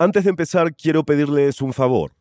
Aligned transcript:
Antes 0.00 0.22
de 0.22 0.30
empezar, 0.30 0.76
quiero 0.76 1.02
pedirles 1.02 1.60
un 1.60 1.72
favor. 1.72 2.12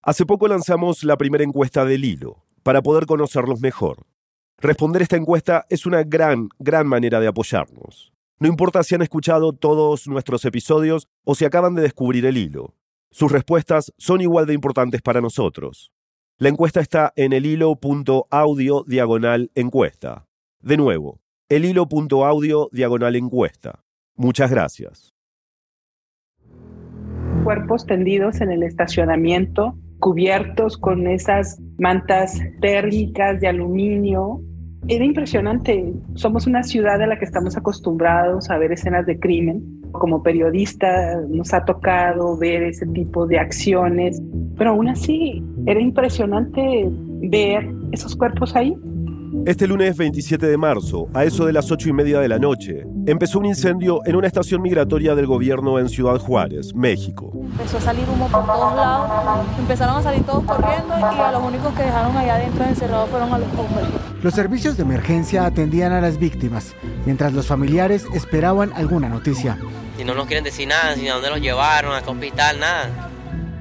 Hace 0.00 0.24
poco 0.24 0.46
lanzamos 0.46 1.02
la 1.02 1.16
primera 1.16 1.42
encuesta 1.42 1.84
del 1.84 2.04
hilo, 2.04 2.44
para 2.62 2.82
poder 2.82 3.06
conocerlos 3.06 3.60
mejor. 3.60 4.06
Responder 4.58 5.02
esta 5.02 5.16
encuesta 5.16 5.66
es 5.70 5.86
una 5.86 6.04
gran, 6.04 6.50
gran 6.60 6.86
manera 6.86 7.18
de 7.18 7.26
apoyarnos. 7.26 8.12
No 8.38 8.46
importa 8.46 8.84
si 8.84 8.94
han 8.94 9.02
escuchado 9.02 9.52
todos 9.52 10.06
nuestros 10.06 10.44
episodios 10.44 11.08
o 11.24 11.34
si 11.34 11.44
acaban 11.44 11.74
de 11.74 11.82
descubrir 11.82 12.26
el 12.26 12.36
hilo. 12.36 12.76
Sus 13.10 13.32
respuestas 13.32 13.92
son 13.98 14.20
igual 14.20 14.46
de 14.46 14.54
importantes 14.54 15.02
para 15.02 15.20
nosotros. 15.20 15.90
La 16.38 16.48
encuesta 16.48 16.78
está 16.78 17.12
en 17.16 17.32
el 17.32 17.44
hilo.audio 17.44 18.84
diagonal 18.86 19.50
encuesta. 19.56 20.28
De 20.60 20.76
nuevo, 20.76 21.20
el 21.48 21.64
hilo.audio 21.64 22.68
diagonal 22.70 23.16
encuesta. 23.16 23.82
Muchas 24.14 24.48
gracias. 24.48 25.12
Cuerpos 27.44 27.86
tendidos 27.86 28.40
en 28.40 28.50
el 28.50 28.62
estacionamiento, 28.62 29.74
cubiertos 29.98 30.76
con 30.76 31.06
esas 31.06 31.60
mantas 31.78 32.40
térmicas 32.60 33.40
de 33.40 33.48
aluminio. 33.48 34.40
Era 34.88 35.04
impresionante. 35.04 35.92
Somos 36.14 36.46
una 36.46 36.62
ciudad 36.62 37.00
a 37.00 37.06
la 37.06 37.18
que 37.18 37.24
estamos 37.24 37.56
acostumbrados 37.56 38.50
a 38.50 38.58
ver 38.58 38.72
escenas 38.72 39.06
de 39.06 39.18
crimen. 39.18 39.62
Como 39.92 40.22
periodista 40.22 41.20
nos 41.28 41.52
ha 41.54 41.64
tocado 41.64 42.36
ver 42.36 42.62
ese 42.62 42.86
tipo 42.86 43.26
de 43.26 43.38
acciones, 43.38 44.22
pero 44.56 44.70
aún 44.70 44.88
así 44.88 45.42
era 45.66 45.80
impresionante 45.80 46.88
ver 47.22 47.68
esos 47.92 48.16
cuerpos 48.16 48.54
ahí. 48.54 48.76
Este 49.46 49.66
lunes 49.66 49.96
27 49.96 50.46
de 50.46 50.56
marzo, 50.58 51.08
a 51.14 51.24
eso 51.24 51.46
de 51.46 51.54
las 51.54 51.70
8 51.70 51.88
y 51.88 51.92
media 51.94 52.20
de 52.20 52.28
la 52.28 52.38
noche, 52.38 52.84
empezó 53.06 53.38
un 53.38 53.46
incendio 53.46 54.00
en 54.04 54.16
una 54.16 54.26
estación 54.26 54.60
migratoria 54.60 55.14
del 55.14 55.26
gobierno 55.26 55.78
en 55.78 55.88
Ciudad 55.88 56.18
Juárez, 56.18 56.74
México. 56.74 57.32
Empezó 57.34 57.78
a 57.78 57.80
salir 57.80 58.04
humo 58.06 58.28
por 58.28 58.44
todos 58.44 58.76
lados, 58.76 59.46
empezaron 59.58 59.96
a 59.96 60.02
salir 60.02 60.22
todos 60.24 60.44
corriendo 60.44 60.94
y 60.98 61.02
a 61.02 61.32
los 61.32 61.42
únicos 61.42 61.72
que 61.72 61.82
dejaron 61.82 62.16
allá 62.18 62.36
adentro 62.36 62.64
encerrados 62.64 63.08
fueron 63.08 63.32
a 63.32 63.38
los 63.38 63.48
hombres. 63.48 63.86
Los 64.22 64.34
servicios 64.34 64.76
de 64.76 64.82
emergencia 64.82 65.46
atendían 65.46 65.92
a 65.92 66.02
las 66.02 66.18
víctimas, 66.18 66.74
mientras 67.06 67.32
los 67.32 67.46
familiares 67.46 68.04
esperaban 68.12 68.72
alguna 68.74 69.08
noticia. 69.08 69.58
Y 69.98 70.04
no 70.04 70.14
nos 70.14 70.26
quieren 70.26 70.44
decir 70.44 70.68
nada, 70.68 70.94
ni 70.96 71.08
a 71.08 71.14
dónde 71.14 71.30
los 71.30 71.40
llevaron, 71.40 71.94
a 71.94 72.02
qué 72.02 72.10
hospital, 72.10 72.60
nada. 72.60 73.10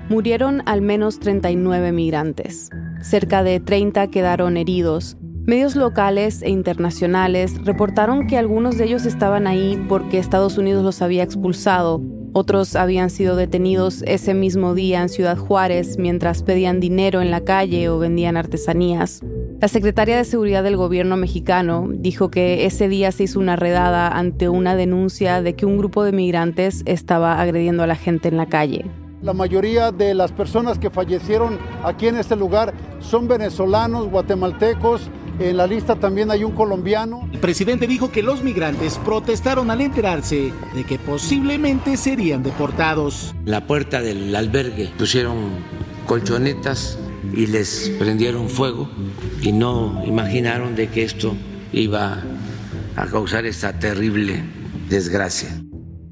Murieron 0.10 0.62
al 0.66 0.82
menos 0.82 1.20
39 1.20 1.94
migrantes. 1.94 2.70
Cerca 3.02 3.44
de 3.44 3.62
30 3.62 4.08
quedaron 4.08 4.58
heridos. 4.58 5.16
Medios 5.46 5.76
locales 5.76 6.42
e 6.42 6.50
internacionales 6.50 7.56
reportaron 7.64 8.28
que 8.28 8.38
algunos 8.38 8.78
de 8.78 8.86
ellos 8.86 9.06
estaban 9.06 9.48
ahí 9.48 9.84
porque 9.90 10.20
Estados 10.20 10.58
Unidos 10.58 10.84
los 10.84 11.02
había 11.02 11.24
expulsado. 11.24 12.02
Otros 12.34 12.76
habían 12.76 13.10
sido 13.10 13.36
detenidos 13.36 14.04
ese 14.06 14.36
mismo 14.36 14.76
día 14.76 15.02
en 15.02 15.10
Ciudad 15.10 15.38
Juárez 15.38 15.98
mientras 15.98 16.44
pedían 16.44 16.80
dinero 16.80 17.22
en 17.22 17.32
la 17.32 17.42
calle 17.42 17.90
o 17.90 17.98
vendían 17.98 18.38
artesanías. 18.38 19.22
La 19.60 19.68
secretaria 19.68 20.16
de 20.16 20.24
Seguridad 20.24 20.64
del 20.64 20.78
gobierno 20.78 21.18
mexicano 21.18 21.90
dijo 21.92 22.30
que 22.30 22.66
ese 22.66 22.88
día 22.88 23.12
se 23.12 23.24
hizo 23.24 23.40
una 23.40 23.56
redada 23.56 24.08
ante 24.08 24.48
una 24.48 24.76
denuncia 24.76 25.42
de 25.42 25.56
que 25.56 25.66
un 25.66 25.78
grupo 25.78 26.04
de 26.04 26.12
migrantes 26.12 26.84
estaba 26.86 27.42
agrediendo 27.42 27.84
a 27.84 27.88
la 27.88 27.96
gente 27.96 28.28
en 28.30 28.38
la 28.38 28.46
calle. 28.46 28.86
La 29.22 29.34
mayoría 29.34 29.92
de 29.92 30.14
las 30.14 30.32
personas 30.32 30.80
que 30.80 30.90
fallecieron 30.90 31.58
aquí 31.84 32.08
en 32.08 32.16
este 32.16 32.38
lugar 32.38 32.74
son 33.00 33.28
venezolanos, 33.28 34.10
guatemaltecos. 34.10 35.10
En 35.40 35.56
la 35.56 35.68
lista 35.68 35.96
también 35.96 36.32
hay 36.32 36.44
un 36.44 36.52
colombiano. 36.52 37.30
El 37.32 37.40
presidente 37.40 37.88
dijo 37.88 38.12
que 38.12 38.22
los 38.22 38.44
migrantes 38.44 38.98
protestaron 38.98 39.72
al 39.72 39.80
enterarse 39.80 40.52
de 40.76 40.84
que 40.84 41.00
posiblemente 41.00 41.96
serían 41.96 42.44
deportados. 42.44 43.34
La 43.46 43.66
puerta 43.66 44.02
del 44.02 44.36
albergue 44.36 44.90
pusieron 44.98 45.52
colchonetas 46.06 47.00
y 47.34 47.48
les 47.48 47.90
prendieron 47.98 48.50
fuego 48.50 48.90
y 49.42 49.54
no 49.54 50.04
imaginaron 50.06 50.76
de 50.76 50.90
que 50.90 51.04
esto 51.04 51.36
iba 51.72 52.22
a 52.98 53.06
causar 53.06 53.46
esta 53.46 53.80
terrible 53.80 54.44
desgracia. 54.90 55.50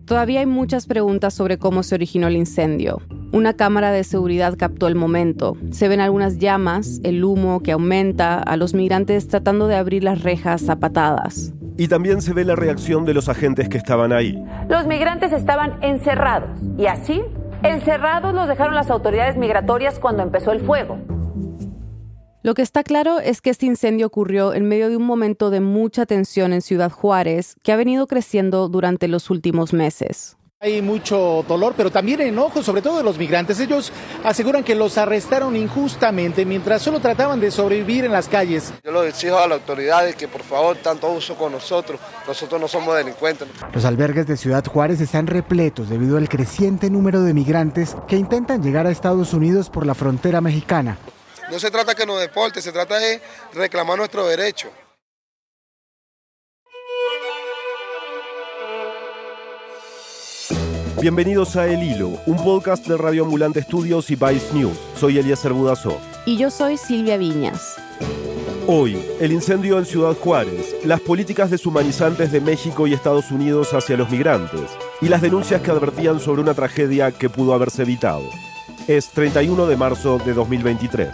Todavía 0.06 0.40
hay 0.40 0.46
muchas 0.46 0.88
preguntas 0.88 1.34
sobre 1.34 1.58
cómo 1.58 1.84
se 1.84 1.96
originó 1.96 2.28
el 2.28 2.38
incendio. 2.38 3.02
Una 3.34 3.54
cámara 3.54 3.92
de 3.92 4.06
seguridad 4.06 4.56
captó 4.58 4.88
el 4.88 4.96
momento. 4.96 5.58
Se 5.72 5.90
ven 5.90 6.00
algunas 6.00 6.38
llamas, 6.38 7.02
el 7.04 7.26
humo 7.26 7.62
que 7.62 7.74
aumenta, 7.74 8.40
a 8.40 8.56
los 8.56 8.74
migrantes 8.74 9.28
tratando 9.28 9.68
de 9.68 9.76
abrir 9.76 10.04
las 10.04 10.24
rejas 10.24 10.70
a 10.70 10.78
patadas. 10.78 11.54
Y 11.78 11.90
también 11.90 12.22
se 12.22 12.34
ve 12.34 12.46
la 12.46 12.56
reacción 12.56 13.04
de 13.04 13.14
los 13.14 13.28
agentes 13.28 13.68
que 13.68 13.78
estaban 13.78 14.14
ahí. 14.14 14.42
Los 14.70 14.88
migrantes 14.88 15.34
estaban 15.34 15.78
encerrados 15.84 16.58
y 16.78 16.86
así, 16.86 17.22
encerrados 17.64 18.34
los 18.34 18.48
dejaron 18.48 18.76
las 18.76 18.90
autoridades 18.90 19.36
migratorias 19.36 20.00
cuando 20.00 20.24
empezó 20.24 20.54
el 20.54 20.62
fuego. 20.62 20.98
Lo 22.44 22.54
que 22.54 22.62
está 22.62 22.84
claro 22.84 23.20
es 23.20 23.42
que 23.42 23.50
este 23.50 23.66
incendio 23.66 24.08
ocurrió 24.08 24.54
en 24.54 24.70
medio 24.70 24.90
de 24.90 24.96
un 24.96 25.04
momento 25.04 25.50
de 25.50 25.60
mucha 25.60 26.06
tensión 26.06 26.54
en 26.54 26.62
Ciudad 26.62 26.92
Juárez 26.92 27.58
que 27.62 27.74
ha 27.74 27.76
venido 27.76 28.08
creciendo 28.08 28.70
durante 28.70 29.10
los 29.10 29.30
últimos 29.30 29.74
meses. 29.74 30.38
Hay 30.60 30.82
mucho 30.82 31.46
dolor, 31.48 31.76
pero 31.78 31.92
también 31.92 32.20
enojo, 32.20 32.64
sobre 32.64 32.82
todo 32.82 32.98
de 32.98 33.04
los 33.04 33.20
migrantes. 33.20 33.60
Ellos 33.60 33.92
aseguran 34.24 34.64
que 34.64 34.74
los 34.74 34.98
arrestaron 34.98 35.56
injustamente 35.56 36.46
mientras 36.46 36.82
solo 36.82 37.00
trataban 37.00 37.40
de 37.40 37.52
sobrevivir 37.52 38.06
en 38.06 38.12
las 38.12 38.28
calles. 38.28 38.74
Yo 38.84 38.92
lo 38.92 39.04
exijo 39.04 39.38
a 39.38 39.48
las 39.48 39.60
autoridades 39.60 40.16
que 40.16 40.28
por 40.28 40.42
favor 40.42 40.76
tanto 40.78 41.12
uso 41.12 41.36
con 41.36 41.52
nosotros. 41.52 42.00
Nosotros 42.26 42.60
no 42.60 42.68
somos 42.68 42.98
delincuentes. 42.98 43.48
Los 43.72 43.86
albergues 43.86 44.26
de 44.26 44.36
Ciudad 44.36 44.66
Juárez 44.66 45.00
están 45.00 45.28
repletos 45.28 45.90
debido 45.90 46.18
al 46.18 46.28
creciente 46.28 46.90
número 46.90 47.22
de 47.22 47.36
migrantes 47.36 47.96
que 48.08 48.16
intentan 48.16 48.64
llegar 48.64 48.88
a 48.88 48.90
Estados 48.90 49.34
Unidos 49.36 49.70
por 49.70 49.86
la 49.86 49.94
frontera 49.94 50.42
mexicana. 50.42 50.98
No 51.52 51.60
se 51.60 51.70
trata 51.70 51.94
que 51.94 52.08
nos 52.08 52.20
deporte, 52.20 52.64
se 52.64 52.72
trata 52.72 52.98
de 52.98 53.22
reclamar 53.54 54.00
nuestro 54.00 54.26
derecho. 54.26 54.70
Bienvenidos 61.00 61.56
a 61.56 61.68
El 61.68 61.84
Hilo, 61.84 62.18
un 62.26 62.38
podcast 62.38 62.88
de 62.88 62.98
Radio 62.98 63.24
Ambulante 63.24 63.60
Estudios 63.60 64.10
y 64.10 64.16
Vice 64.16 64.52
News. 64.52 64.76
Soy 64.96 65.20
Eliezer 65.20 65.54
Budazov. 65.54 66.00
Y 66.26 66.38
yo 66.38 66.50
soy 66.50 66.76
Silvia 66.76 67.18
Viñas. 67.18 67.76
Hoy, 68.66 68.98
el 69.20 69.32
incendio 69.32 69.78
en 69.78 69.86
Ciudad 69.86 70.16
Juárez, 70.16 70.76
las 70.84 71.00
políticas 71.00 71.52
deshumanizantes 71.52 72.32
de 72.32 72.42
México 72.42 72.88
y 72.88 72.94
Estados 72.94 73.30
Unidos 73.30 73.76
hacia 73.76 73.96
los 73.96 74.10
migrantes 74.10 74.72
y 75.00 75.08
las 75.08 75.22
denuncias 75.22 75.62
que 75.62 75.70
advertían 75.70 76.20
sobre 76.20 76.42
una 76.42 76.56
tragedia 76.56 77.12
que 77.12 77.30
pudo 77.30 77.54
haberse 77.54 77.84
evitado. 77.84 78.24
Es 78.88 79.10
31 79.10 79.68
de 79.68 79.78
marzo 79.78 80.18
de 80.26 80.34
2023. 80.34 81.10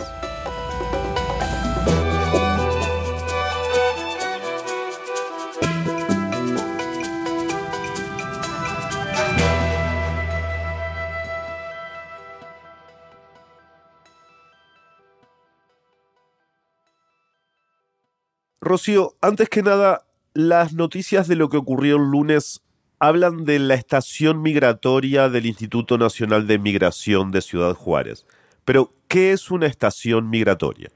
Rocío, 18.62 19.16
antes 19.22 19.50
que 19.50 19.62
nada, 19.62 20.06
las 20.34 20.74
noticias 20.74 21.28
de 21.28 21.36
lo 21.36 21.50
que 21.50 21.58
ocurrió 21.58 21.98
el 21.98 22.10
lunes 22.10 22.64
hablan 23.00 23.44
de 23.46 23.60
la 23.60 23.74
estación 23.74 24.42
migratoria 24.42 25.30
del 25.30 25.46
Instituto 25.46 25.98
Nacional 25.98 26.48
de 26.48 26.58
Migración 26.58 27.32
de 27.32 27.42
Ciudad 27.42 27.74
Juárez. 27.74 28.26
Pero, 28.66 28.94
¿qué 29.08 29.34
es 29.34 29.52
una 29.52 29.68
estación 29.68 30.30
migratoria? 30.30 30.90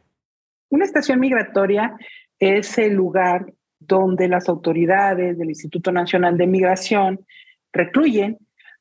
Una 0.70 0.86
estación 0.86 1.20
migratoria 1.20 1.98
es 2.40 2.78
el 2.78 2.94
lugar 2.94 3.54
donde 3.80 4.28
las 4.28 4.50
autoridades 4.50 5.38
del 5.38 5.50
Instituto 5.50 5.92
Nacional 5.92 6.38
de 6.38 6.48
Migración 6.48 7.26
recluyen 7.74 8.38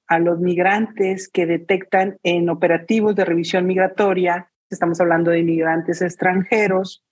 a 0.07 0.19
los 0.19 0.39
migrantes 0.39 1.29
que 1.29 1.47
detectan 1.47 2.19
en 2.23 2.49
operativos 2.49 3.15
de 3.17 3.25
revisión 3.25 3.67
migratoria, 3.67 4.51
estamos 4.71 5.01
hablando 5.01 5.31
de 5.31 5.43
migrantes 5.43 6.01
extranjeros, 6.01 7.05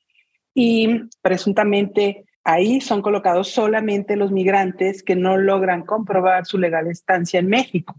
y 0.55 1.03
presuntamente 1.21 2.25
ahí 2.45 2.81
son 2.81 3.03
colocados 3.03 3.49
solamente 3.51 4.17
los 4.17 4.31
migrantes 4.31 5.03
que 5.03 5.17
no 5.17 5.37
logran 5.37 5.85
comprobar 5.85 6.47
su 6.47 6.59
legal 6.59 6.87
estancia 6.87 7.41
en 7.41 7.49
México. 7.49 7.97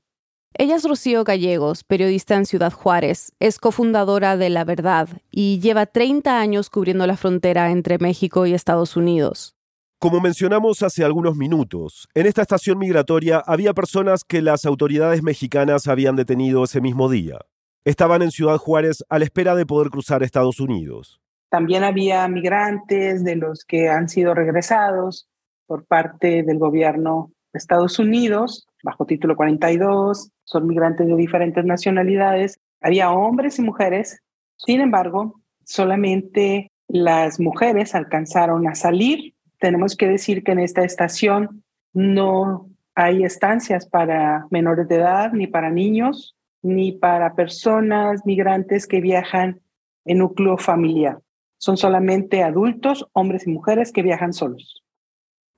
Ella 0.57 0.77
es 0.77 0.87
Rocío 0.87 1.25
Gallegos, 1.25 1.83
periodista 1.83 2.35
en 2.35 2.45
Ciudad 2.45 2.71
Juárez, 2.71 3.33
es 3.41 3.59
cofundadora 3.59 4.37
de 4.37 4.49
La 4.49 4.63
Verdad 4.63 5.09
y 5.29 5.59
lleva 5.59 5.85
30 5.85 6.39
años 6.39 6.69
cubriendo 6.69 7.05
la 7.07 7.17
frontera 7.17 7.71
entre 7.71 7.97
México 7.97 8.45
y 8.45 8.53
Estados 8.53 8.95
Unidos. 8.95 9.57
Como 9.99 10.21
mencionamos 10.21 10.81
hace 10.81 11.03
algunos 11.03 11.35
minutos, 11.35 12.07
en 12.13 12.25
esta 12.25 12.43
estación 12.43 12.77
migratoria 12.77 13.43
había 13.45 13.73
personas 13.73 14.23
que 14.23 14.41
las 14.41 14.65
autoridades 14.65 15.23
mexicanas 15.23 15.87
habían 15.87 16.15
detenido 16.15 16.63
ese 16.63 16.79
mismo 16.79 17.09
día. 17.09 17.39
Estaban 17.83 18.21
en 18.21 18.31
Ciudad 18.31 18.57
Juárez 18.57 19.03
a 19.09 19.19
la 19.19 19.25
espera 19.25 19.55
de 19.55 19.65
poder 19.65 19.89
cruzar 19.89 20.23
Estados 20.23 20.61
Unidos. 20.61 21.19
También 21.49 21.83
había 21.83 22.27
migrantes 22.27 23.23
de 23.23 23.35
los 23.35 23.65
que 23.65 23.89
han 23.89 24.09
sido 24.09 24.33
regresados 24.33 25.27
por 25.67 25.85
parte 25.85 26.43
del 26.43 26.59
gobierno 26.59 27.31
de 27.53 27.57
Estados 27.57 27.99
Unidos 27.99 28.67
bajo 28.85 29.05
título 29.05 29.35
42, 29.35 30.31
son 30.43 30.67
migrantes 30.67 31.07
de 31.07 31.15
diferentes 31.15 31.65
nacionalidades, 31.65 32.59
había 32.81 33.11
hombres 33.11 33.57
y 33.57 33.63
mujeres, 33.63 34.21
sin 34.57 34.79
embargo, 34.79 35.41
solamente 35.65 36.71
las 36.87 37.39
mujeres 37.39 37.95
alcanzaron 37.95 38.67
a 38.67 38.75
salir. 38.75 39.33
Tenemos 39.59 39.95
que 39.95 40.07
decir 40.07 40.43
que 40.43 40.51
en 40.51 40.59
esta 40.59 40.83
estación 40.83 41.63
no 41.93 42.69
hay 42.93 43.23
estancias 43.23 43.87
para 43.87 44.45
menores 44.51 44.87
de 44.87 44.97
edad, 44.97 45.33
ni 45.33 45.47
para 45.47 45.71
niños, 45.71 46.35
ni 46.61 46.91
para 46.91 47.33
personas 47.33 48.21
migrantes 48.23 48.85
que 48.85 49.01
viajan 49.01 49.61
en 50.05 50.19
núcleo 50.19 50.57
familiar. 50.57 51.19
Son 51.65 51.77
solamente 51.77 52.43
adultos, 52.43 53.07
hombres 53.13 53.47
y 53.47 53.49
mujeres 53.49 53.91
que 53.91 54.03
viajan 54.03 54.33
solos. 54.33 54.83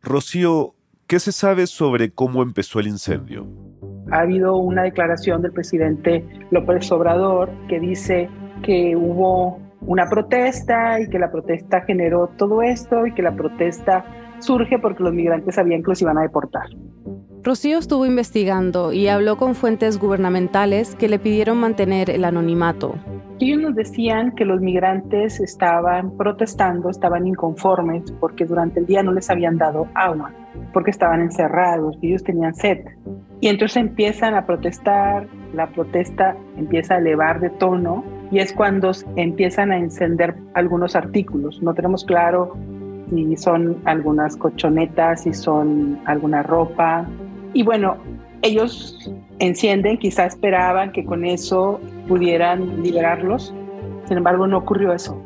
Rocío, 0.02 0.74
¿qué 1.06 1.20
se 1.20 1.34
sabe 1.34 1.68
sobre 1.68 2.14
cómo 2.14 2.44
empezó 2.44 2.80
el 2.80 2.88
incendio? 2.88 3.46
Ha 4.14 4.20
habido 4.20 4.56
una 4.56 4.84
declaración 4.84 5.42
del 5.42 5.52
presidente 5.52 6.26
López 6.50 6.90
Obrador 6.94 7.52
que 7.68 7.82
dice 7.82 8.30
que 8.64 8.96
hubo 8.96 9.60
una 9.82 10.08
protesta 10.08 10.98
y 11.02 11.10
que 11.10 11.20
la 11.20 11.30
protesta 11.30 11.82
generó 11.82 12.30
todo 12.38 12.62
esto 12.62 13.06
y 13.06 13.14
que 13.14 13.22
la 13.22 13.36
protesta 13.36 14.06
surge 14.40 14.80
porque 14.80 15.04
los 15.04 15.14
migrantes 15.14 15.56
sabían 15.56 15.82
que 15.84 15.90
los 15.90 16.02
iban 16.02 16.18
a 16.18 16.22
deportar. 16.22 16.68
Rocío 17.44 17.78
estuvo 17.78 18.06
investigando 18.06 18.92
y 18.92 19.08
habló 19.08 19.38
con 19.38 19.56
fuentes 19.56 20.00
gubernamentales 20.00 20.96
que 20.96 21.08
le 21.08 21.18
pidieron 21.18 21.58
mantener 21.60 22.10
el 22.10 22.26
anonimato. 22.26 22.96
Ellos 23.40 23.62
nos 23.62 23.76
decían 23.76 24.32
que 24.32 24.44
los 24.44 24.60
migrantes 24.60 25.40
estaban 25.40 26.18
protestando, 26.18 26.90
estaban 26.90 27.28
inconformes 27.28 28.12
porque 28.20 28.46
durante 28.46 28.80
el 28.80 28.88
día 28.88 29.04
no 29.04 29.14
les 29.14 29.30
habían 29.30 29.58
dado 29.58 29.88
agua, 29.94 30.34
porque 30.74 30.92
estaban 30.92 31.22
encerrados, 31.22 31.96
ellos 32.02 32.24
tenían 32.24 32.56
sed. 32.56 32.80
Y 33.40 33.48
entonces 33.48 33.78
empiezan 33.78 34.34
a 34.34 34.46
protestar, 34.46 35.28
la 35.54 35.68
protesta 35.68 36.36
empieza 36.58 36.96
a 36.96 36.98
elevar 36.98 37.40
de 37.40 37.52
tono 37.52 38.04
y 38.32 38.40
es 38.40 38.52
cuando 38.52 38.92
empiezan 39.16 39.72
a 39.72 39.78
encender 39.78 40.36
algunos 40.54 40.96
artículos. 40.96 41.62
No 41.62 41.74
tenemos 41.76 42.04
claro 42.04 42.58
si 43.10 43.38
son 43.38 43.78
algunas 43.86 44.36
cochonetas, 44.36 45.24
si 45.24 45.34
son 45.34 46.00
alguna 46.06 46.44
ropa, 46.44 47.06
y 47.54 47.64
bueno, 47.64 47.98
ellos 48.42 49.12
encienden, 49.40 49.98
quizá 49.98 50.26
esperaban 50.26 50.92
que 50.92 51.06
con 51.06 51.26
eso 51.26 51.80
pudieran 52.08 52.84
liberarlos, 52.84 53.54
sin 54.08 54.18
embargo 54.18 54.48
no 54.48 54.58
ocurrió 54.58 54.94
eso. 54.94 55.22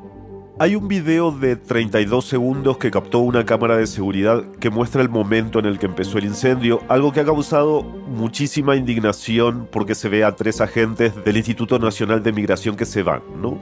Hay 0.59 0.75
un 0.75 0.87
video 0.87 1.31
de 1.31 1.55
32 1.55 2.23
segundos 2.23 2.77
que 2.77 2.91
captó 2.91 3.19
una 3.19 3.45
cámara 3.45 3.77
de 3.77 3.87
seguridad 3.87 4.43
que 4.59 4.69
muestra 4.69 5.01
el 5.01 5.09
momento 5.09 5.57
en 5.57 5.65
el 5.65 5.79
que 5.79 5.87
empezó 5.87 6.19
el 6.19 6.25
incendio, 6.25 6.81
algo 6.87 7.11
que 7.11 7.21
ha 7.21 7.25
causado 7.25 7.81
muchísima 7.81 8.75
indignación 8.75 9.67
porque 9.71 9.95
se 9.95 10.07
ve 10.07 10.23
a 10.23 10.35
tres 10.35 10.61
agentes 10.61 11.13
del 11.25 11.37
Instituto 11.37 11.79
Nacional 11.79 12.21
de 12.21 12.31
Migración 12.31 12.75
que 12.75 12.85
se 12.85 13.01
van, 13.01 13.23
¿no? 13.41 13.57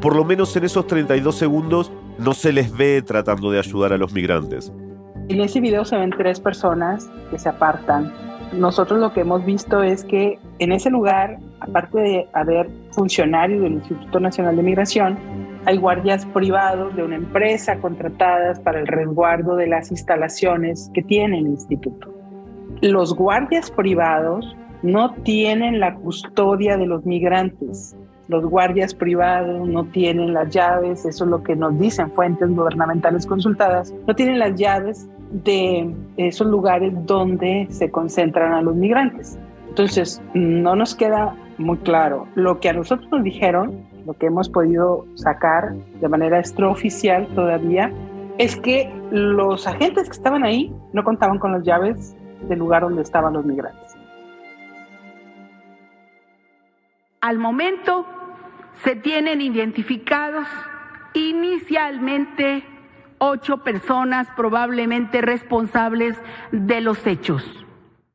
Por 0.00 0.16
lo 0.16 0.24
menos 0.24 0.56
en 0.56 0.64
esos 0.64 0.86
32 0.86 1.36
segundos 1.36 1.92
no 2.18 2.32
se 2.32 2.52
les 2.52 2.76
ve 2.76 3.02
tratando 3.02 3.50
de 3.50 3.58
ayudar 3.58 3.92
a 3.92 3.98
los 3.98 4.12
migrantes. 4.12 4.72
En 5.28 5.40
ese 5.40 5.60
video 5.60 5.84
se 5.84 5.96
ven 5.96 6.10
tres 6.10 6.40
personas 6.40 7.08
que 7.30 7.38
se 7.38 7.48
apartan. 7.48 8.12
Nosotros 8.52 8.98
lo 8.98 9.12
que 9.12 9.20
hemos 9.20 9.44
visto 9.44 9.82
es 9.82 10.04
que 10.04 10.38
en 10.58 10.72
ese 10.72 10.90
lugar, 10.90 11.38
aparte 11.60 12.00
de 12.00 12.28
haber 12.32 12.68
funcionarios 12.92 13.62
del 13.62 13.74
Instituto 13.74 14.20
Nacional 14.20 14.56
de 14.56 14.62
Migración, 14.62 15.18
hay 15.66 15.76
guardias 15.76 16.24
privados 16.26 16.96
de 16.96 17.02
una 17.02 17.16
empresa 17.16 17.78
contratadas 17.78 18.58
para 18.60 18.80
el 18.80 18.86
resguardo 18.86 19.54
de 19.54 19.66
las 19.66 19.90
instalaciones 19.90 20.90
que 20.94 21.02
tiene 21.02 21.38
el 21.38 21.46
instituto. 21.46 22.14
Los 22.80 23.14
guardias 23.14 23.70
privados 23.70 24.56
no 24.82 25.12
tienen 25.24 25.78
la 25.78 25.94
custodia 25.96 26.76
de 26.78 26.86
los 26.86 27.04
migrantes. 27.04 27.96
Los 28.28 28.44
guardias 28.44 28.94
privados 28.94 29.66
no 29.66 29.84
tienen 29.84 30.34
las 30.34 30.50
llaves, 30.50 31.06
eso 31.06 31.24
es 31.24 31.30
lo 31.30 31.42
que 31.42 31.56
nos 31.56 31.78
dicen 31.78 32.10
fuentes 32.12 32.48
gubernamentales 32.48 33.26
consultadas, 33.26 33.94
no 34.06 34.14
tienen 34.14 34.38
las 34.38 34.54
llaves 34.54 35.08
de 35.30 35.94
esos 36.18 36.46
lugares 36.46 36.92
donde 37.06 37.66
se 37.70 37.90
concentran 37.90 38.52
a 38.52 38.60
los 38.60 38.76
migrantes. 38.76 39.38
Entonces, 39.68 40.22
no 40.34 40.76
nos 40.76 40.94
queda 40.94 41.34
muy 41.56 41.78
claro. 41.78 42.26
Lo 42.34 42.60
que 42.60 42.68
a 42.68 42.72
nosotros 42.74 43.10
nos 43.10 43.22
dijeron, 43.22 43.86
lo 44.06 44.12
que 44.12 44.26
hemos 44.26 44.48
podido 44.48 45.06
sacar 45.14 45.74
de 45.74 46.08
manera 46.08 46.38
extraoficial 46.38 47.26
todavía, 47.28 47.92
es 48.38 48.56
que 48.56 48.92
los 49.10 49.66
agentes 49.66 50.04
que 50.04 50.16
estaban 50.16 50.44
ahí 50.44 50.72
no 50.92 51.02
contaban 51.02 51.38
con 51.38 51.52
las 51.52 51.62
llaves 51.64 52.16
del 52.48 52.58
lugar 52.58 52.82
donde 52.82 53.02
estaban 53.02 53.32
los 53.32 53.44
migrantes. 53.44 53.96
Al 57.20 57.38
momento 57.38 58.06
se 58.84 58.96
tienen 58.96 59.40
identificados 59.40 60.46
inicialmente 61.14 62.64
ocho 63.18 63.58
personas 63.58 64.28
probablemente 64.36 65.20
responsables 65.20 66.16
de 66.52 66.80
los 66.80 67.04
hechos. 67.06 67.42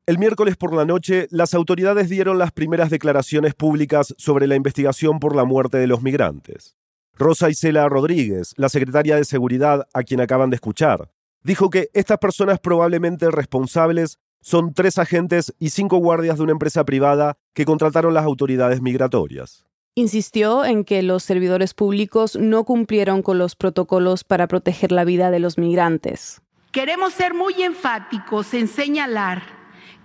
El 0.06 0.18
miércoles 0.18 0.58
por 0.58 0.74
la 0.74 0.86
noche, 0.86 1.28
las 1.32 1.54
autoridades 1.54 2.10
dieron 2.10 2.38
las 2.38 2.52
primeras 2.52 2.90
declaraciones 2.90 3.54
públicas 3.54 4.14
sobre 4.18 4.48
la 4.48 4.56
investigación 4.56 5.20
por 5.20 5.36
la 5.36 5.46
muerte 5.46 5.78
de 5.78 5.88
los 5.88 6.02
migrantes. 6.02 6.76
Rosa 7.16 7.50
Isela 7.50 7.88
Rodríguez, 7.88 8.54
la 8.58 8.70
secretaria 8.70 9.16
de 9.16 9.24
Seguridad 9.24 9.88
a 9.94 10.04
quien 10.04 10.20
acaban 10.20 10.50
de 10.50 10.56
escuchar, 10.56 11.10
dijo 11.44 11.70
que 11.70 11.90
estas 11.94 12.18
personas 12.18 12.60
probablemente 12.60 13.30
responsables 13.32 14.20
son 14.42 14.74
tres 14.74 14.98
agentes 14.98 15.54
y 15.58 15.70
cinco 15.70 15.98
guardias 15.98 16.38
de 16.38 16.44
una 16.44 16.52
empresa 16.52 16.84
privada 16.84 17.38
que 17.54 17.66
contrataron 17.66 18.14
las 18.14 18.26
autoridades 18.26 18.82
migratorias. 18.82 19.66
Insistió 19.96 20.66
en 20.66 20.86
que 20.86 21.04
los 21.04 21.22
servidores 21.22 21.76
públicos 21.76 22.36
no 22.36 22.64
cumplieron 22.64 23.22
con 23.22 23.38
los 23.38 23.56
protocolos 23.56 24.24
para 24.24 24.48
proteger 24.48 24.92
la 24.92 25.04
vida 25.04 25.30
de 25.30 25.40
los 25.40 25.60
migrantes. 25.60 26.42
Queremos 26.72 27.14
ser 27.14 27.36
muy 27.36 27.62
enfáticos 27.62 28.56
en 28.56 28.68
señalar 28.68 29.44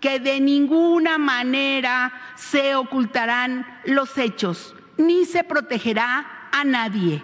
que 0.00 0.20
de 0.20 0.40
ninguna 0.40 1.16
manera 1.16 2.12
se 2.36 2.74
ocultarán 2.74 3.66
los 3.86 4.18
hechos, 4.18 4.74
ni 4.98 5.24
se 5.24 5.42
protegerá 5.42 6.26
a 6.52 6.64
nadie. 6.64 7.22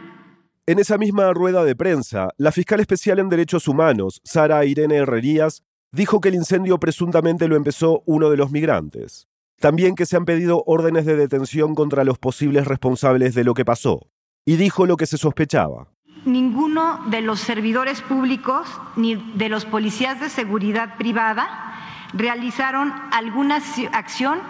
En 0.65 0.79
esa 0.79 0.97
misma 0.97 1.35
rueda 1.35 1.65
de 1.65 1.77
prensa, 1.77 2.31
la 2.39 2.51
fiscal 2.51 2.81
especial 2.81 3.19
en 3.19 3.29
derechos 3.29 3.69
humanos, 3.69 4.23
Sara 4.25 4.65
Irene 4.65 4.97
Herrerías, 4.97 5.63
dijo 5.93 6.19
que 6.23 6.31
el 6.31 6.37
incendio 6.37 6.81
presuntamente 6.81 7.47
lo 7.47 7.57
empezó 7.57 8.03
uno 8.07 8.31
de 8.31 8.39
los 8.39 8.51
migrantes. 8.51 9.29
También 9.61 9.95
que 9.95 10.07
se 10.07 10.17
han 10.17 10.25
pedido 10.25 10.63
órdenes 10.67 11.07
de 11.07 11.17
detención 11.17 11.75
contra 11.75 12.05
los 12.05 12.19
posibles 12.19 12.67
responsables 12.67 13.35
de 13.35 13.45
lo 13.45 13.55
que 13.55 13.65
pasó. 13.65 14.09
Y 14.45 14.57
dijo 14.57 14.87
lo 14.87 14.97
que 14.97 15.07
se 15.07 15.17
sospechaba. 15.17 15.89
Ninguno 16.25 17.01
de 17.07 17.21
los 17.21 17.41
servidores 17.41 18.01
públicos 18.03 18.67
ni 18.97 19.15
de 19.37 19.49
los 19.49 19.65
policías 19.65 20.21
de 20.21 20.29
seguridad 20.29 20.97
privada 20.97 21.75
realizaron 22.13 22.93
alguna 23.11 23.61
acción 23.93 24.41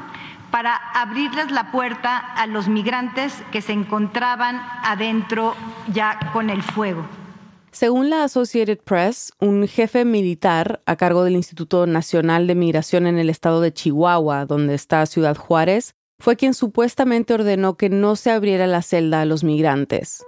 para 0.51 0.77
abrirles 0.77 1.51
la 1.51 1.73
puerta 1.73 2.17
a 2.17 2.47
los 2.47 2.69
migrantes 2.69 3.43
que 3.51 3.61
se 3.61 3.73
encontraban 3.73 4.61
adentro 4.85 5.55
ya 5.93 6.31
con 6.33 6.49
el 6.49 6.63
fuego. 6.63 7.05
Según 7.75 8.09
la 8.09 8.23
Associated 8.23 8.79
Press, 8.85 9.33
un 9.41 9.67
jefe 9.67 10.05
militar 10.05 10.81
a 10.87 10.95
cargo 10.95 11.25
del 11.25 11.35
Instituto 11.35 11.89
Nacional 11.89 12.47
de 12.47 12.55
Migración 12.55 13.09
en 13.09 13.19
el 13.19 13.29
estado 13.29 13.61
de 13.61 13.73
Chihuahua, 13.73 14.47
donde 14.47 14.75
está 14.75 15.05
Ciudad 15.07 15.35
Juárez, 15.35 15.97
fue 16.21 16.37
quien 16.37 16.55
supuestamente 16.55 17.35
ordenó 17.35 17.77
que 17.77 17.89
no 17.91 18.15
se 18.15 18.31
abriera 18.31 18.69
la 18.69 18.81
celda 18.81 19.23
a 19.23 19.25
los 19.25 19.43
migrantes. 19.43 20.25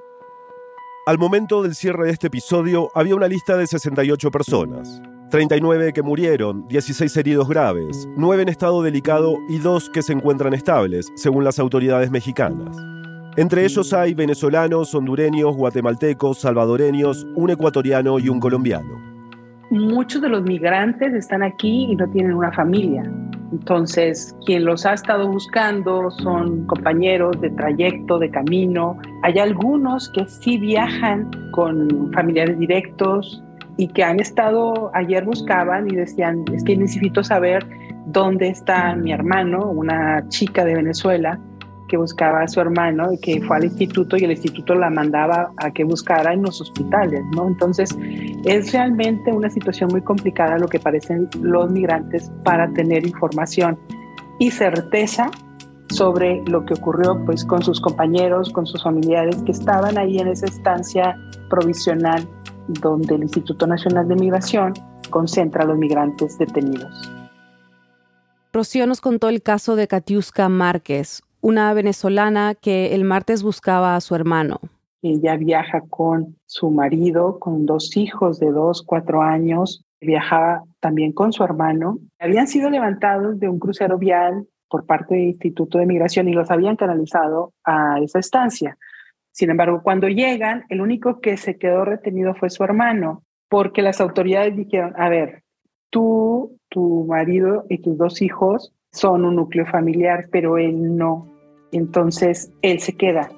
Al 1.07 1.19
momento 1.19 1.63
del 1.63 1.77
cierre 1.77 2.07
de 2.07 2.11
este 2.15 2.27
episodio 2.27 2.91
había 2.97 3.15
una 3.15 3.29
lista 3.29 3.57
de 3.57 3.69
68 3.69 4.29
personas. 4.33 5.01
39 5.31 5.93
que 5.93 6.03
murieron, 6.03 6.67
16 6.67 7.17
heridos 7.17 7.49
graves, 7.49 8.09
9 8.17 8.43
en 8.43 8.49
estado 8.49 8.83
delicado 8.83 9.37
y 9.49 9.59
2 9.59 9.91
que 9.91 10.03
se 10.03 10.15
encuentran 10.15 10.53
estables, 10.53 11.07
según 11.15 11.45
las 11.45 11.61
autoridades 11.61 12.11
mexicanas. 12.11 12.77
Entre 13.37 13.67
ellos 13.67 13.93
hay 13.93 14.15
venezolanos, 14.15 14.95
hondureños, 14.95 15.55
guatemaltecos, 15.55 16.39
salvadoreños, 16.39 17.27
un 17.35 17.51
ecuatoriano 17.51 18.19
y 18.19 18.31
un 18.31 18.41
colombiano. 18.41 18.99
Muchos 19.69 20.23
de 20.23 20.31
los 20.31 20.43
migrantes 20.43 21.13
están 21.13 21.43
aquí 21.43 21.85
y 21.91 21.97
no 21.97 22.09
tienen 22.09 22.33
una 22.33 22.51
familia. 22.53 23.03
Entonces, 23.53 24.35
quien 24.47 24.65
los 24.65 24.87
ha 24.87 24.95
estado 24.95 25.29
buscando 25.31 26.11
son 26.13 26.67
compañeros 26.67 27.39
de 27.43 27.51
trayecto, 27.51 28.19
de 28.19 28.31
camino. 28.31 28.97
Hay 29.23 29.39
algunos 29.39 30.09
que 30.15 30.27
sí 30.27 30.57
viajan 30.57 31.31
con 31.51 32.11
familiares 32.15 32.59
directos 32.59 33.43
y 33.77 33.89
que 33.89 34.03
han 34.03 34.19
estado, 34.19 34.91
ayer 34.95 35.27
buscaban 35.27 35.91
y 35.91 35.95
decían, 35.95 36.43
es 36.55 36.65
que 36.65 36.75
necesito 36.75 37.23
saber 37.23 37.67
dónde 38.07 38.49
está 38.49 38.95
mi 38.97 39.13
hermano, 39.13 39.71
una 39.71 40.27
chica 40.29 40.65
de 40.65 40.77
Venezuela, 40.77 41.39
que 41.89 41.97
buscaba 41.97 42.43
a 42.43 42.49
su 42.49 42.61
hermano 42.61 43.13
y 43.13 43.19
que 43.19 43.41
fue 43.43 43.57
al 43.57 43.65
instituto 43.65 44.17
y 44.17 44.25
el 44.25 44.33
instituto 44.33 44.75
la 44.75 44.91
mandaba 44.91 45.53
a 45.59 45.71
que 45.71 45.85
buscara 45.85 46.33
en 46.33 46.43
los 46.43 46.61
hospitales, 46.61 47.23
¿no? 47.35 47.47
Entonces, 47.49 47.97
es 48.45 48.73
realmente 48.73 49.33
una 49.33 49.51
situación 49.51 49.91
muy 49.91 50.03
complicada 50.03 50.59
lo 50.59 50.69
que 50.69 50.79
parecen 50.79 51.29
los 51.41 51.71
migrantes 51.71 52.31
para 52.45 52.73
tener 52.73 53.07
información 53.07 53.79
y 54.39 54.51
certeza 54.51 55.31
sobre 55.89 56.43
lo 56.47 56.65
que 56.65 56.75
ocurrió 56.75 57.23
pues 57.25 57.45
con 57.45 57.63
sus 57.63 57.81
compañeros, 57.81 58.51
con 58.51 58.67
sus 58.67 58.83
familiares 58.83 59.37
que 59.45 59.53
estaban 59.53 59.97
ahí 59.99 60.19
en 60.19 60.29
esa 60.29 60.47
estancia 60.47 61.17
provisional 61.49 62.29
donde 62.69 63.15
el 63.15 63.23
Instituto 63.23 63.67
Nacional 63.67 64.09
de 64.09 64.17
Migración 64.17 64.75
concentra 65.11 65.63
a 65.63 65.67
los 65.67 65.79
migrantes 65.79 66.37
detenidos. 66.39 67.11
Rocío 68.53 68.87
nos 68.87 69.01
contó 69.01 69.29
el 69.29 69.43
caso 69.43 69.77
de 69.77 69.87
Katiuska 69.87 70.49
Márquez, 70.49 71.23
una 71.47 71.73
venezolana 71.75 72.57
que 72.57 72.93
el 72.93 73.05
martes 73.05 73.45
buscaba 73.45 73.95
a 73.95 74.01
su 74.01 74.17
hermano. 74.17 74.59
Ella 75.01 75.37
viaja 75.37 75.81
con 75.89 76.35
su 76.45 76.73
marido, 76.73 77.39
con 77.39 77.67
dos 77.67 77.97
hijos 77.97 78.41
de 78.41 78.51
dos, 78.51 78.83
cuatro 78.83 79.23
años. 79.23 79.85
Viajaba 80.01 80.65
también 80.81 81.13
con 81.13 81.33
su 81.33 81.45
hermano. 81.45 82.01
Habían 82.19 82.49
sido 82.49 82.69
levantados 82.69 83.39
de 83.39 83.49
un 83.49 83.61
crucero 83.61 83.97
vial 83.97 84.49
por 84.69 84.87
parte 84.87 85.15
del 85.15 85.29
Instituto 85.29 85.79
de 85.79 85.87
Migración 85.87 86.27
y 86.27 86.33
los 86.33 86.51
habían 86.51 86.75
canalizado 86.75 87.53
a 87.63 88.01
esa 88.01 88.19
estancia. 88.19 88.77
Sin 89.31 89.49
embargo, 89.49 89.83
cuando 89.85 90.09
llegan, 90.09 90.65
el 90.69 90.81
único 90.81 91.21
que 91.21 91.37
se 91.37 91.59
quedó 91.59 91.85
retenido 91.85 92.35
fue 92.35 92.51
su 92.51 92.65
hermano, 92.65 93.23
porque 93.49 93.83
las 93.83 94.01
autoridades 94.01 94.57
dijeron, 94.57 94.95
a 94.97 95.09
ver, 95.09 95.45
tú, 95.91 96.59
tu 96.71 97.05
marido 97.05 97.67
y 97.69 97.79
tus 97.79 97.97
dos 97.97 98.21
hijos 98.21 98.73
son 98.91 99.25
un 99.25 99.37
núcleo 99.37 99.65
familiar, 99.67 100.27
pero 100.33 100.59
él 100.59 100.97
no. 100.97 101.36
Entonces, 101.73 102.53
él 102.63 102.81
se 102.81 102.97
queda. 102.97 103.29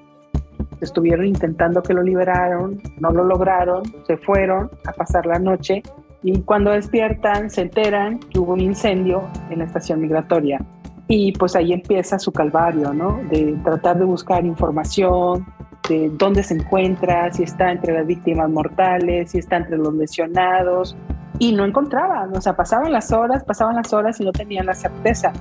Estuvieron 0.80 1.26
intentando 1.26 1.82
que 1.82 1.94
lo 1.94 2.02
liberaron, 2.02 2.80
no 2.99 3.11
lo 3.11 3.25
lograron, 3.25 3.82
se 4.06 4.16
fueron 4.16 4.70
a 4.87 4.92
pasar 4.92 5.26
la 5.26 5.38
noche 5.38 5.82
y 6.23 6.40
cuando 6.42 6.73
despiertan 6.73 7.50
se 7.50 7.62
enteran 7.62 8.18
que 8.18 8.38
hubo 8.38 8.52
un 8.52 8.61
incendio 8.61 9.23
en 9.50 9.61
la 9.61 9.64
estación 9.64 10.00
migratoria. 10.00 10.61
Y 11.06 11.32
pues 11.32 11.56
ahí 11.56 11.73
empieza 11.73 12.18
su 12.18 12.32
calvario, 12.32 12.92
¿no? 12.92 13.20
De 13.30 13.56
tratar 13.64 13.99
de 13.99 14.04
buscar 14.04 14.44
información, 14.44 15.47
de 15.88 16.11
dónde 16.11 16.42
se 16.42 16.54
encuentra, 16.54 17.32
si 17.32 17.44
está 17.44 17.73
entre 17.73 17.94
las 17.94 18.06
víctimas 18.06 18.50
mortales, 18.50 19.30
si 19.30 19.38
está 19.38 19.56
entre 19.56 19.78
los 19.78 19.94
lesionados. 19.94 20.97
Y 21.38 21.52
no 21.52 21.64
encontraban, 21.64 22.37
o 22.37 22.40
sea, 22.40 22.56
pasaban 22.56 22.92
las 22.92 23.12
horas, 23.12 23.44
pasaban 23.44 23.76
las 23.76 23.92
horas 23.92 24.20
y 24.20 24.25
no 24.25 24.32
tenían 24.32 24.66
la 24.66 24.75
certeza. 24.75 25.32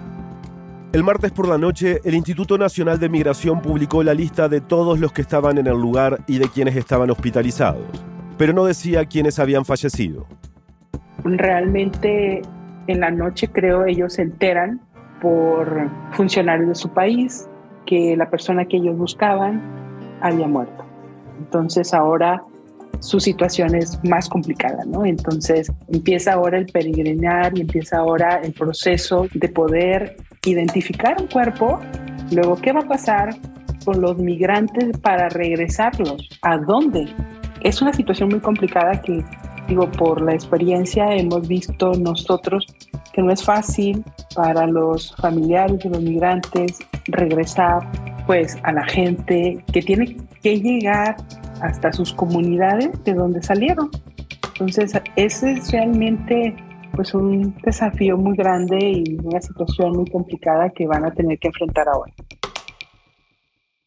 El 0.93 1.03
martes 1.03 1.31
por 1.31 1.49
la 1.49 1.57
noche, 1.57 1.99
el 2.05 2.15
Instituto 2.15 2.57
Nacional 2.57 2.97
de 2.97 3.09
Migración 3.09 3.61
publicó 3.61 4.03
la 4.03 4.13
lista 4.13 4.47
de 4.47 4.61
todos 4.61 4.99
los 4.99 5.11
que 5.11 5.21
estaban 5.21 5.57
en 5.57 5.67
el 5.67 5.75
lugar 5.75 6.19
y 6.27 6.39
de 6.39 6.47
quienes 6.47 6.77
estaban 6.77 7.09
hospitalizados, 7.09 7.83
pero 8.37 8.53
no 8.53 8.63
decía 8.63 9.05
quiénes 9.05 9.37
habían 9.37 9.65
fallecido. 9.65 10.25
Realmente 11.25 12.41
en 12.87 12.99
la 13.01 13.11
noche 13.11 13.49
creo 13.49 13.85
ellos 13.85 14.13
se 14.13 14.21
enteran 14.21 14.79
por 15.21 15.89
funcionarios 16.13 16.69
de 16.69 16.75
su 16.75 16.89
país 16.89 17.49
que 17.85 18.15
la 18.15 18.29
persona 18.29 18.63
que 18.63 18.77
ellos 18.77 18.97
buscaban 18.97 19.61
había 20.21 20.47
muerto. 20.47 20.85
Entonces 21.37 21.93
ahora 21.93 22.41
su 22.99 23.19
situación 23.19 23.75
es 23.75 24.01
más 24.05 24.29
complicada, 24.29 24.85
¿no? 24.85 25.05
Entonces 25.05 25.69
empieza 25.89 26.33
ahora 26.33 26.57
el 26.57 26.65
peregrinar 26.67 27.57
y 27.57 27.61
empieza 27.61 27.97
ahora 27.97 28.39
el 28.41 28.53
proceso 28.53 29.27
de 29.33 29.49
poder 29.49 30.15
identificar 30.49 31.15
un 31.19 31.27
cuerpo, 31.27 31.79
luego 32.31 32.55
qué 32.57 32.71
va 32.71 32.81
a 32.81 32.87
pasar 32.87 33.29
con 33.85 34.01
los 34.01 34.17
migrantes 34.17 34.97
para 34.99 35.29
regresarlos, 35.29 36.27
a 36.41 36.57
dónde. 36.57 37.07
Es 37.61 37.81
una 37.81 37.93
situación 37.93 38.29
muy 38.29 38.39
complicada 38.39 39.01
que, 39.01 39.23
digo, 39.67 39.89
por 39.91 40.21
la 40.21 40.33
experiencia 40.33 41.15
hemos 41.15 41.47
visto 41.47 41.93
nosotros 41.93 42.65
que 43.13 43.21
no 43.21 43.31
es 43.31 43.43
fácil 43.43 44.03
para 44.35 44.67
los 44.67 45.15
familiares 45.15 45.79
de 45.79 45.89
los 45.89 46.01
migrantes 46.01 46.79
regresar 47.07 47.79
pues 48.27 48.57
a 48.63 48.73
la 48.73 48.83
gente 48.83 49.63
que 49.71 49.81
tiene 49.81 50.17
que 50.43 50.59
llegar 50.59 51.15
hasta 51.61 51.91
sus 51.93 52.13
comunidades 52.13 52.91
de 53.05 53.13
donde 53.13 53.41
salieron. 53.41 53.89
Entonces, 54.59 54.93
ese 55.15 55.53
es 55.53 55.71
realmente 55.71 56.55
pues 56.97 57.13
un 57.13 57.55
desafío 57.63 58.17
muy 58.17 58.35
grande 58.35 58.77
y 58.79 59.17
una 59.23 59.39
situación 59.39 59.91
muy 59.91 60.09
complicada 60.09 60.71
que 60.71 60.87
van 60.87 61.05
a 61.05 61.13
tener 61.13 61.37
que 61.37 61.49
enfrentar 61.49 61.87
ahora. 61.87 62.11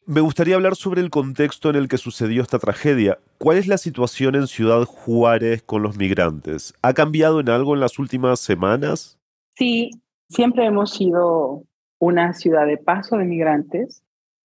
Me 0.07 0.21
gustaría 0.21 0.55
hablar 0.55 0.76
sobre 0.76 1.00
el 1.00 1.11
contexto 1.11 1.71
en 1.71 1.76
el 1.76 1.88
que 1.88 1.99
sucedió 1.99 2.40
esta 2.40 2.61
tragedia. 2.61 3.19
¿Cuál 3.38 3.59
es 3.59 3.67
la 3.67 3.79
situación 3.79 4.37
en 4.37 4.47
Ciudad 4.47 4.85
Juárez 4.85 5.62
con 5.62 5.83
los 5.83 5.97
migrantes? 5.97 6.73
¿Ha 6.83 6.95
cambiado 6.95 7.40
en 7.40 7.49
algo 7.49 7.75
en 7.75 7.81
las 7.81 7.99
últimas 7.99 8.38
semanas? 8.38 9.19
Sí, 9.57 9.90
siempre 10.29 10.64
hemos 10.64 10.93
sido 10.93 11.64
una 11.99 12.33
ciudad 12.33 12.67
de 12.67 12.79
paso 12.79 13.17
de 13.17 13.25
migrantes, 13.25 14.05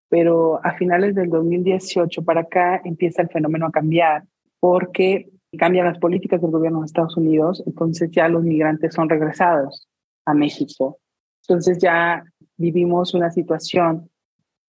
pero 0.09 0.59
a 0.65 0.73
finales 0.73 1.13
del 1.13 1.29
2018 1.29 2.23
para 2.23 2.41
acá 2.41 2.81
empieza 2.83 3.21
el 3.21 3.29
fenómeno 3.29 3.67
a 3.67 3.71
cambiar 3.71 4.23
porque 4.59 5.29
cambian 5.57 5.85
las 5.85 5.99
políticas 5.99 6.41
del 6.41 6.51
gobierno 6.51 6.81
de 6.81 6.85
Estados 6.87 7.17
Unidos, 7.17 7.63
entonces 7.65 8.09
ya 8.11 8.27
los 8.27 8.43
migrantes 8.43 8.93
son 8.93 9.09
regresados 9.09 9.87
a 10.25 10.33
México. 10.33 10.99
Entonces 11.47 11.77
ya 11.79 12.23
vivimos 12.57 13.13
una 13.13 13.31
situación 13.31 14.09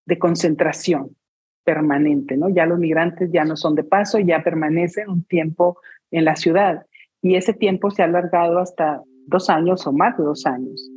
de 0.07 0.19
concentración 0.19 1.16
permanente, 1.64 2.37
¿no? 2.37 2.49
Ya 2.49 2.66
los 2.66 2.78
migrantes 2.78 3.31
ya 3.33 3.45
no 3.45 3.57
son 3.57 3.75
de 3.75 3.85
paso, 3.85 4.19
ya 4.19 4.43
permanecen 4.43 5.11
un 5.11 5.25
tiempo 5.25 5.78
en 6.11 6.25
la 6.25 6.37
ciudad 6.37 6.87
y 7.23 7.35
ese 7.35 7.52
tiempo 7.52 7.90
se 7.90 8.02
ha 8.02 8.05
alargado 8.05 8.59
hasta 8.59 9.02
dos 9.26 9.50
años 9.50 9.87
o 9.87 9.93
más 9.93 10.16
de 10.16 10.25
dos 10.25 10.47
años. 10.47 10.88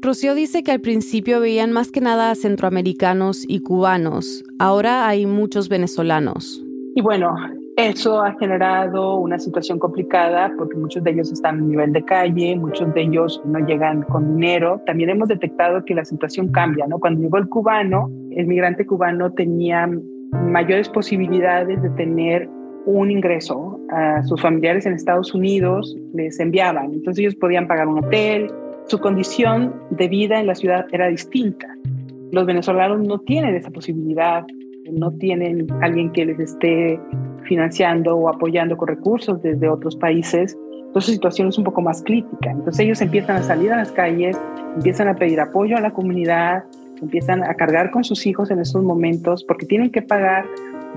Rocío 0.00 0.34
dice 0.34 0.62
que 0.62 0.72
al 0.72 0.80
principio 0.80 1.40
veían 1.40 1.72
más 1.72 1.90
que 1.90 2.00
nada 2.00 2.30
a 2.30 2.34
centroamericanos 2.34 3.44
y 3.46 3.60
cubanos, 3.60 4.44
ahora 4.58 5.08
hay 5.08 5.26
muchos 5.26 5.68
venezolanos. 5.68 6.62
Y 6.94 7.02
bueno, 7.02 7.34
eso 7.76 8.22
ha 8.22 8.34
generado 8.38 9.16
una 9.16 9.38
situación 9.38 9.80
complicada 9.80 10.52
porque 10.56 10.76
muchos 10.76 11.02
de 11.02 11.10
ellos 11.10 11.32
están 11.32 11.58
a 11.58 11.62
nivel 11.62 11.92
de 11.92 12.04
calle, 12.04 12.54
muchos 12.56 12.94
de 12.94 13.02
ellos 13.02 13.42
no 13.44 13.58
llegan 13.66 14.02
con 14.02 14.36
dinero. 14.36 14.80
También 14.86 15.10
hemos 15.10 15.28
detectado 15.28 15.84
que 15.84 15.94
la 15.94 16.04
situación 16.04 16.52
cambia, 16.52 16.86
¿no? 16.86 17.00
Cuando 17.00 17.20
llegó 17.20 17.38
el 17.38 17.48
cubano, 17.48 18.10
el 18.30 18.46
migrante 18.46 18.86
cubano 18.86 19.32
tenía 19.32 19.90
mayores 20.32 20.88
posibilidades 20.88 21.82
de 21.82 21.90
tener 21.90 22.48
un 22.86 23.10
ingreso. 23.10 23.80
Sus 24.24 24.40
familiares 24.40 24.86
en 24.86 24.92
Estados 24.92 25.34
Unidos 25.34 25.96
les 26.12 26.38
enviaban, 26.38 26.92
entonces 26.92 27.20
ellos 27.20 27.34
podían 27.34 27.66
pagar 27.66 27.88
un 27.88 28.04
hotel. 28.04 28.52
Su 28.86 28.98
condición 28.98 29.74
de 29.90 30.06
vida 30.08 30.38
en 30.38 30.46
la 30.46 30.54
ciudad 30.54 30.86
era 30.92 31.08
distinta. 31.08 31.66
Los 32.30 32.46
venezolanos 32.46 33.00
no 33.00 33.18
tienen 33.20 33.54
esa 33.54 33.70
posibilidad, 33.70 34.44
no 34.92 35.10
tienen 35.12 35.66
alguien 35.80 36.12
que 36.12 36.26
les 36.26 36.38
esté 36.38 37.00
financiando 37.44 38.16
o 38.16 38.28
apoyando 38.28 38.76
con 38.76 38.88
recursos 38.88 39.40
desde 39.42 39.68
otros 39.68 39.96
países, 39.96 40.56
entonces 40.94 41.14
situación 41.14 41.48
es 41.48 41.58
un 41.58 41.64
poco 41.64 41.82
más 41.82 42.02
crítica. 42.04 42.50
Entonces 42.50 42.78
ellos 42.80 43.00
empiezan 43.00 43.36
a 43.36 43.42
salir 43.42 43.72
a 43.72 43.76
las 43.76 43.90
calles, 43.90 44.38
empiezan 44.76 45.08
a 45.08 45.16
pedir 45.16 45.40
apoyo 45.40 45.76
a 45.76 45.80
la 45.80 45.90
comunidad, 45.90 46.62
empiezan 47.02 47.42
a 47.42 47.54
cargar 47.54 47.90
con 47.90 48.04
sus 48.04 48.26
hijos 48.26 48.50
en 48.52 48.60
estos 48.60 48.82
momentos 48.82 49.44
porque 49.44 49.66
tienen 49.66 49.90
que 49.90 50.02
pagar 50.02 50.46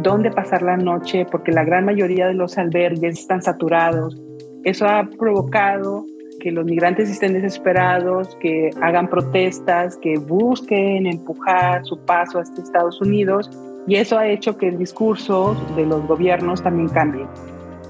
dónde 0.04 0.30
pasar 0.30 0.62
la 0.62 0.77
noche, 0.77 1.25
porque 1.32 1.51
la 1.51 1.63
gran 1.63 1.84
mayoría 1.84 2.27
de 2.27 2.36
los 2.36 2.58
albergues 2.60 3.20
están 3.20 3.42
saturados. 3.42 4.22
Eso 4.63 4.86
ha 4.86 5.10
provocado 5.18 6.06
que 6.39 6.51
los 6.51 6.66
migrantes 6.66 7.10
estén 7.10 7.34
desesperados, 7.34 8.38
que 8.39 8.70
hagan 8.82 9.10
protestas, 9.10 9.98
que 9.98 10.20
busquen 10.20 11.08
empujar 11.08 11.84
su 11.86 11.98
paso 12.06 12.38
hasta 12.38 12.62
Estados 12.62 13.01
Unidos 13.01 13.50
y 13.88 13.96
eso 13.96 14.17
ha 14.20 14.27
hecho 14.27 14.58
que 14.58 14.67
el 14.67 14.77
discurso 14.77 15.56
de 15.77 15.86
los 15.86 16.06
gobiernos 16.06 16.62
también 16.62 16.89
cambie. 16.89 17.25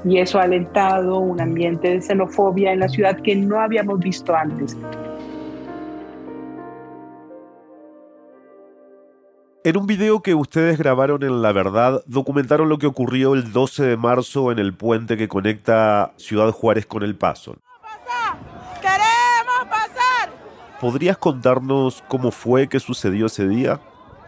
Y 0.06 0.20
eso 0.20 0.40
ha 0.40 0.44
alentado 0.44 1.18
un 1.18 1.42
ambiente 1.42 1.90
de 1.90 2.02
xenofobia 2.02 2.72
en 2.72 2.82
la 2.82 2.88
ciudad 2.88 3.20
que 3.20 3.36
no 3.36 3.60
habíamos 3.60 4.00
visto 4.00 4.36
antes. 4.36 4.78
En 9.64 9.76
un 9.76 9.88
video 9.88 10.22
que 10.22 10.36
ustedes 10.36 10.78
grabaron 10.78 11.24
en 11.24 11.42
La 11.42 11.52
Verdad, 11.52 12.04
documentaron 12.06 12.70
lo 12.70 12.78
que 12.78 12.88
ocurrió 12.88 13.34
el 13.34 13.52
12 13.52 13.84
de 13.84 13.98
marzo 13.98 14.52
en 14.52 14.60
el 14.60 14.74
puente 14.74 15.18
que 15.18 15.28
conecta 15.28 16.14
Ciudad 16.16 16.52
Juárez 16.52 16.86
con 16.86 17.04
El 17.04 17.16
Paso. 17.16 17.58
¡Queremos 18.80 19.68
pasar! 19.68 20.30
¿Podrías 20.80 21.18
contarnos 21.18 22.04
cómo 22.08 22.32
fue 22.32 22.70
que 22.70 22.80
sucedió 22.80 23.26
ese 23.26 23.48
día? 23.48 23.82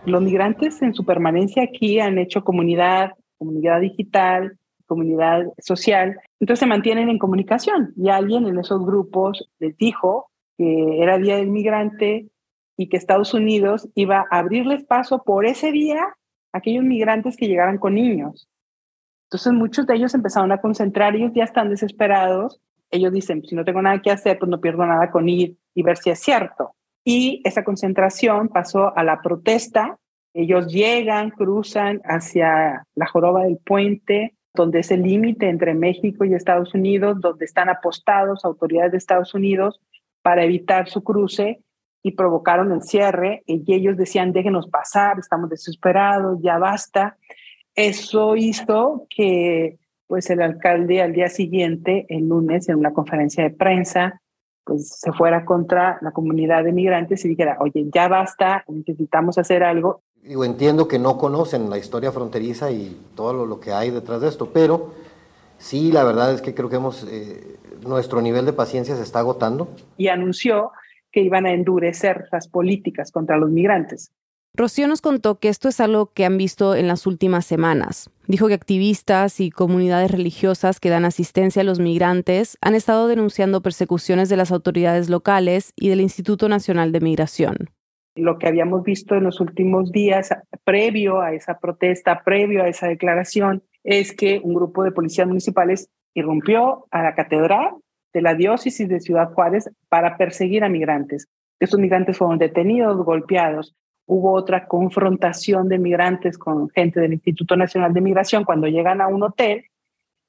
Los 0.06 0.22
migrantes 0.22 0.82
en 0.82 0.94
su 0.94 1.06
permanencia 1.06 1.64
aquí 1.64 2.00
han 2.00 2.18
hecho 2.18 2.44
comunidad, 2.44 3.12
comunidad 3.38 3.82
digital, 3.82 4.58
comunidad 4.86 5.46
social, 5.60 6.20
entonces 6.40 6.60
se 6.60 6.66
mantienen 6.66 7.10
en 7.10 7.20
comunicación 7.20 7.94
y 7.96 8.10
alguien 8.10 8.48
en 8.48 8.58
esos 8.58 8.84
grupos 8.84 9.48
les 9.60 9.78
dijo 9.78 10.32
que 10.58 11.02
era 11.02 11.20
Día 11.20 11.38
del 11.38 11.50
Migrante 11.50 12.28
y 12.76 12.90
que 12.90 12.98
Estados 12.98 13.34
Unidos 13.34 13.88
iba 13.94 14.26
a 14.32 14.40
abrirles 14.40 14.84
paso 14.84 15.24
por 15.24 15.46
ese 15.46 15.72
día 15.72 16.02
a 16.02 16.58
aquellos 16.58 16.84
migrantes 16.84 17.38
que 17.38 17.48
llegaran 17.48 17.78
con 17.78 17.94
niños. 17.94 18.48
Entonces 19.28 19.54
muchos 19.54 19.86
de 19.86 19.96
ellos 19.96 20.16
empezaron 20.16 20.52
a 20.52 20.60
concentrar, 20.60 21.16
ellos 21.16 21.32
ya 21.36 21.44
están 21.44 21.70
desesperados, 21.70 22.60
ellos 22.90 23.14
dicen, 23.14 23.44
si 23.44 23.56
no 23.56 23.64
tengo 23.64 23.82
nada 23.82 24.02
que 24.02 24.10
hacer, 24.10 24.40
pues 24.40 24.50
no 24.50 24.60
pierdo 24.60 24.86
nada 24.86 25.12
con 25.12 25.30
ir 25.30 25.58
y 25.76 25.84
ver 25.84 25.98
si 25.98 26.10
es 26.10 26.20
cierto. 26.20 26.74
Y 27.04 27.42
esa 27.44 27.64
concentración 27.64 28.50
pasó 28.50 28.96
a 28.96 29.04
la 29.04 29.22
protesta, 29.22 29.98
ellos 30.34 30.68
llegan, 30.68 31.32
cruzan 31.32 32.02
hacia 32.04 32.86
la 32.96 33.08
joroba 33.08 33.44
del 33.44 33.58
puente, 33.58 34.36
donde 34.54 34.80
es 34.80 34.92
el 34.92 35.02
límite 35.02 35.50
entre 35.50 35.74
México 35.74 36.26
y 36.26 36.34
Estados 36.34 36.74
Unidos, 36.74 37.20
donde 37.20 37.46
están 37.46 37.70
apostados 37.70 38.46
autoridades 38.46 38.92
de 38.92 38.98
Estados 38.98 39.34
Unidos 39.34 39.82
para 40.22 40.44
evitar 40.44 40.90
su 40.90 41.04
cruce 41.04 41.62
y 42.04 42.12
provocaron 42.12 42.72
el 42.72 42.82
cierre 42.82 43.44
y 43.46 43.74
ellos 43.74 43.98
decían, 43.98 44.32
déjenos 44.32 44.70
pasar, 44.70 45.20
estamos 45.20 45.50
desesperados, 45.50 46.40
ya 46.42 46.58
basta. 46.58 47.18
Eso 47.76 48.36
hizo 48.36 49.08
que 49.10 49.78
pues 50.08 50.30
el 50.30 50.42
alcalde 50.42 51.02
al 51.02 51.14
día 51.14 51.30
siguiente, 51.30 52.06
el 52.10 52.28
lunes, 52.28 52.68
en 52.68 52.78
una 52.78 52.94
conferencia 52.94 53.44
de 53.44 53.52
prensa, 53.52 54.22
pues 54.70 54.88
se 55.00 55.12
fuera 55.14 55.46
contra 55.46 55.98
la 56.02 56.12
comunidad 56.12 56.64
de 56.64 56.72
migrantes 56.72 57.26
y 57.26 57.30
dijera, 57.30 57.58
oye, 57.60 57.90
ya 57.92 58.08
basta, 58.08 58.64
necesitamos 58.68 59.40
hacer 59.40 59.64
algo. 59.64 60.04
Digo, 60.22 60.46
entiendo 60.46 60.88
que 60.88 61.00
no 61.00 61.18
conocen 61.18 61.72
la 61.72 61.80
historia 61.80 62.12
fronteriza 62.12 62.70
y 62.70 62.96
todo 63.16 63.48
lo, 63.48 63.60
que 63.60 63.72
hay 63.72 63.90
detrás 63.90 64.22
de 64.22 64.28
esto, 64.28 64.52
pero 64.54 64.94
sí, 65.58 65.92
la 65.92 66.04
verdad 66.04 66.34
es 66.34 66.42
que 66.44 66.54
creo 66.54 66.70
que 66.70 66.76
hemos, 66.76 67.04
eh, 67.10 67.58
nuestro 67.82 68.22
nivel 68.22 68.46
de 68.46 68.54
paciencia 68.54 68.96
se 68.96 69.02
está 69.02 69.20
agotando. 69.20 69.70
Y 69.98 70.10
anunció 70.10 70.72
que 71.12 71.22
iban 71.22 71.48
a 71.48 71.54
endurecer 71.54 72.28
las 72.32 72.48
políticas 72.48 73.12
contra 73.12 73.38
los 73.38 73.50
migrantes. 73.50 74.12
Rocío 74.56 74.88
nos 74.88 75.02
contó 75.02 75.40
que 75.40 75.48
esto 75.48 75.70
es 75.70 75.80
algo 75.80 76.12
que 76.14 76.26
han 76.26 76.38
visto 76.38 76.76
en 76.76 76.88
las 76.88 77.08
últimas 77.08 77.46
semanas. 77.46 78.10
Dijo 78.28 78.48
que 78.48 78.54
activistas 78.54 79.40
y 79.40 79.52
comunidades 79.52 80.12
religiosas 80.12 80.80
que 80.80 80.90
dan 80.90 81.06
asistencia 81.06 81.62
a 81.62 81.66
los 81.66 81.80
migrantes 81.80 82.58
han 82.62 82.76
estado 82.76 83.08
denunciando 83.08 83.62
persecuciones 83.62 84.28
de 84.28 84.38
las 84.38 84.52
autoridades 84.52 85.10
locales 85.10 85.74
y 85.76 85.90
del 85.90 86.02
Instituto 86.02 86.50
Nacional 86.50 86.92
de 86.92 87.00
Migración. 87.00 87.70
Lo 88.16 88.38
que 88.38 88.48
habíamos 88.48 88.84
visto 88.84 89.16
en 89.16 89.24
los 89.24 89.40
últimos 89.40 89.92
días, 89.92 90.30
previo 90.66 91.22
a 91.22 91.34
esa 91.34 91.60
protesta, 91.60 92.24
previo 92.26 92.64
a 92.64 92.68
esa 92.68 92.88
declaración, 92.88 93.64
es 93.84 94.14
que 94.14 94.42
un 94.44 94.56
grupo 94.56 94.84
de 94.84 94.92
policías 94.92 95.28
municipales 95.28 95.90
irrumpió 96.14 96.86
a 96.92 97.02
la 97.02 97.16
catedral 97.16 97.76
de 98.14 98.22
la 98.22 98.34
diócesis 98.34 98.90
de 98.90 99.00
Ciudad 99.00 99.32
Juárez 99.32 99.70
para 99.88 100.18
perseguir 100.18 100.64
a 100.64 100.70
migrantes. 100.70 101.28
Estos 101.60 101.80
migrantes 101.80 102.18
fueron 102.18 102.40
detenidos, 102.40 102.98
golpeados. 103.06 103.76
Hubo 104.12 104.34
otra 104.34 104.66
confrontación 104.66 105.70
de 105.70 105.78
migrantes 105.78 106.36
con 106.40 106.68
gente 106.72 107.00
del 107.00 107.14
Instituto 107.14 107.56
Nacional 107.56 107.94
de 107.94 108.02
Migración 108.02 108.44
cuando 108.44 108.66
llegan 108.66 109.02
a 109.02 109.08
un 109.08 109.22
hotel 109.22 109.66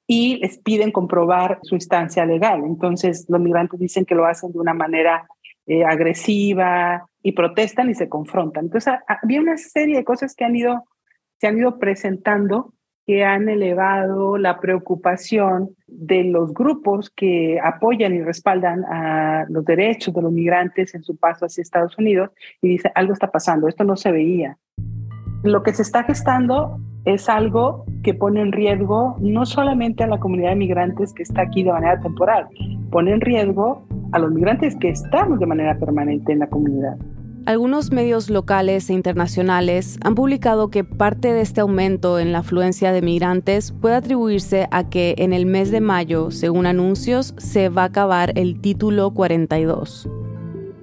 y 0.05 0.37
les 0.37 0.59
piden 0.59 0.91
comprobar 0.91 1.57
su 1.63 1.73
instancia 1.73 2.23
legal. 2.23 2.61
Entonces 2.63 3.25
los 3.27 3.41
migrantes 3.41 3.79
dicen 3.79 4.05
que 4.05 4.13
lo 4.13 4.27
hacen 4.27 4.51
de 4.51 4.59
una 4.59 4.75
manera 4.75 5.27
eh, 5.65 5.83
agresiva 5.83 7.07
y 7.23 7.31
protestan 7.31 7.89
y 7.89 7.95
se 7.95 8.07
confrontan. 8.07 8.65
Entonces 8.65 8.93
había 9.07 9.41
una 9.41 9.57
serie 9.57 9.97
de 9.97 10.03
cosas 10.03 10.35
que 10.35 10.45
han 10.45 10.55
ido, 10.55 10.85
se 11.39 11.47
han 11.47 11.57
ido 11.57 11.79
presentando 11.79 12.75
que 13.05 13.23
han 13.23 13.49
elevado 13.49 14.37
la 14.37 14.59
preocupación 14.59 15.69
de 15.87 16.23
los 16.23 16.53
grupos 16.53 17.09
que 17.09 17.59
apoyan 17.63 18.13
y 18.13 18.21
respaldan 18.21 18.85
a 18.85 19.45
los 19.49 19.65
derechos 19.65 20.13
de 20.13 20.21
los 20.21 20.31
migrantes 20.31 20.93
en 20.93 21.03
su 21.03 21.17
paso 21.17 21.45
hacia 21.45 21.61
Estados 21.61 21.97
Unidos 21.97 22.29
y 22.61 22.69
dice, 22.69 22.91
algo 22.95 23.13
está 23.13 23.31
pasando, 23.31 23.67
esto 23.67 23.83
no 23.83 23.97
se 23.97 24.11
veía. 24.11 24.57
Lo 25.43 25.63
que 25.63 25.73
se 25.73 25.81
está 25.81 26.03
gestando 26.03 26.79
es 27.05 27.27
algo 27.27 27.85
que 28.03 28.13
pone 28.13 28.41
en 28.41 28.51
riesgo 28.51 29.17
no 29.19 29.45
solamente 29.45 30.03
a 30.03 30.07
la 30.07 30.19
comunidad 30.19 30.51
de 30.51 30.57
migrantes 30.57 31.13
que 31.13 31.23
está 31.23 31.41
aquí 31.41 31.63
de 31.63 31.71
manera 31.71 31.99
temporal, 31.99 32.47
pone 32.91 33.11
en 33.11 33.21
riesgo 33.21 33.83
a 34.11 34.19
los 34.19 34.31
migrantes 34.31 34.75
que 34.75 34.89
estamos 34.89 35.39
de 35.39 35.45
manera 35.47 35.77
permanente 35.77 36.31
en 36.31 36.39
la 36.39 36.47
comunidad. 36.47 36.97
Algunos 37.47 37.91
medios 37.91 38.29
locales 38.29 38.87
e 38.91 38.93
internacionales 38.93 39.97
han 40.03 40.13
publicado 40.13 40.69
que 40.69 40.83
parte 40.83 41.33
de 41.33 41.41
este 41.41 41.61
aumento 41.61 42.19
en 42.19 42.31
la 42.31 42.39
afluencia 42.39 42.91
de 42.91 43.01
migrantes 43.01 43.71
puede 43.71 43.95
atribuirse 43.95 44.67
a 44.69 44.89
que 44.89 45.15
en 45.17 45.33
el 45.33 45.47
mes 45.47 45.71
de 45.71 45.81
mayo, 45.81 46.29
según 46.29 46.67
anuncios, 46.67 47.33
se 47.37 47.69
va 47.69 47.81
a 47.81 47.85
acabar 47.85 48.31
el 48.35 48.61
título 48.61 49.09
42. 49.11 50.07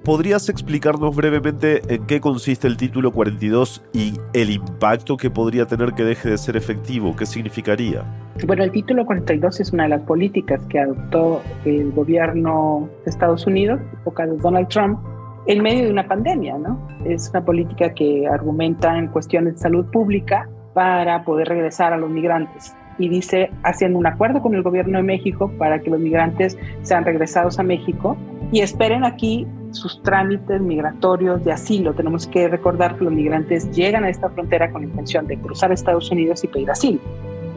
¿Podrías 0.03 0.49
explicarnos 0.49 1.15
brevemente 1.15 1.81
en 1.87 2.05
qué 2.07 2.19
consiste 2.19 2.67
el 2.67 2.75
título 2.75 3.13
42 3.13 3.81
y 3.93 4.15
el 4.33 4.49
impacto 4.49 5.15
que 5.15 5.29
podría 5.29 5.65
tener 5.65 5.93
que 5.93 6.03
deje 6.03 6.29
de 6.29 6.37
ser 6.37 6.57
efectivo? 6.57 7.15
¿Qué 7.15 7.25
significaría? 7.25 8.03
Bueno, 8.45 8.65
el 8.65 8.71
título 8.71 9.05
42 9.05 9.61
es 9.61 9.71
una 9.71 9.83
de 9.83 9.89
las 9.89 10.01
políticas 10.01 10.65
que 10.65 10.79
adoptó 10.79 11.41
el 11.63 11.91
gobierno 11.91 12.89
de 13.05 13.11
Estados 13.11 13.47
Unidos, 13.47 13.79
época 14.01 14.25
de 14.25 14.35
Donald 14.37 14.67
Trump, 14.67 14.99
en 15.45 15.63
medio 15.63 15.85
de 15.85 15.91
una 15.91 16.07
pandemia, 16.07 16.57
¿no? 16.57 16.79
Es 17.05 17.29
una 17.29 17.43
política 17.43 17.93
que 17.93 18.27
argumenta 18.27 18.97
en 18.97 19.07
cuestiones 19.07 19.53
de 19.53 19.59
salud 19.59 19.85
pública 19.91 20.49
para 20.73 21.23
poder 21.23 21.47
regresar 21.47 21.93
a 21.93 21.97
los 21.97 22.09
migrantes. 22.09 22.75
Y 22.97 23.09
dice, 23.09 23.49
haciendo 23.63 23.97
un 23.97 24.05
acuerdo 24.05 24.41
con 24.41 24.53
el 24.55 24.61
gobierno 24.61 24.97
de 24.97 25.03
México 25.03 25.51
para 25.57 25.79
que 25.79 25.89
los 25.89 25.99
migrantes 25.99 26.57
sean 26.81 27.05
regresados 27.05 27.57
a 27.59 27.63
México 27.63 28.17
y 28.51 28.61
esperen 28.61 29.03
aquí 29.03 29.47
sus 29.71 30.01
trámites 30.03 30.59
migratorios 30.61 31.43
de 31.45 31.51
asilo. 31.51 31.93
Tenemos 31.93 32.27
que 32.27 32.47
recordar 32.47 32.97
que 32.97 33.05
los 33.05 33.13
migrantes 33.13 33.71
llegan 33.71 34.03
a 34.03 34.09
esta 34.09 34.29
frontera 34.29 34.71
con 34.71 34.81
la 34.81 34.87
intención 34.87 35.27
de 35.27 35.37
cruzar 35.37 35.71
Estados 35.71 36.11
Unidos 36.11 36.43
y 36.43 36.47
pedir 36.47 36.69
asilo. 36.71 36.99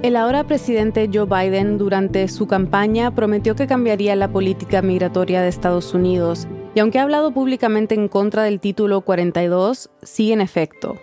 El 0.02 0.16
ahora 0.16 0.42
presidente 0.44 1.08
Joe 1.12 1.26
Biden 1.26 1.78
durante 1.78 2.26
su 2.26 2.48
campaña 2.48 3.12
prometió 3.12 3.54
que 3.54 3.68
cambiaría 3.68 4.16
la 4.16 4.28
política 4.28 4.82
migratoria 4.82 5.42
de 5.42 5.48
Estados 5.48 5.94
Unidos 5.94 6.48
y 6.74 6.80
aunque 6.80 6.98
ha 6.98 7.02
hablado 7.02 7.32
públicamente 7.32 7.94
en 7.94 8.08
contra 8.08 8.42
del 8.42 8.60
título 8.60 9.02
42, 9.02 9.90
sigue 10.02 10.32
en 10.32 10.40
efecto. 10.40 10.96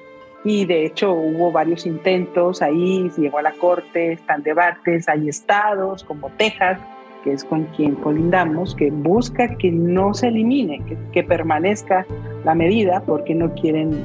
Y 0.43 0.65
de 0.65 0.85
hecho 0.85 1.11
hubo 1.11 1.51
varios 1.51 1.85
intentos 1.85 2.61
ahí, 2.61 3.11
llegó 3.17 3.39
a 3.39 3.41
la 3.41 3.51
corte, 3.53 4.13
están 4.13 4.41
debates, 4.41 5.09
hay 5.09 5.27
estados 5.27 6.03
como 6.03 6.29
Texas, 6.37 6.79
que 7.23 7.33
es 7.33 7.43
con 7.43 7.65
quien 7.75 7.95
colindamos, 7.95 8.73
que 8.73 8.89
busca 8.89 9.57
que 9.57 9.71
no 9.71 10.13
se 10.13 10.29
elimine, 10.29 10.81
que, 10.85 10.97
que 11.11 11.23
permanezca 11.23 12.05
la 12.45 12.55
medida 12.55 13.03
porque 13.05 13.35
no 13.35 13.53
quieren 13.53 14.01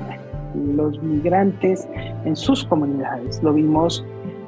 los 0.77 1.00
migrantes 1.03 1.88
en 2.24 2.35
sus 2.35 2.64
comunidades. 2.64 3.40
Lo 3.42 3.53
vimos 3.53 4.05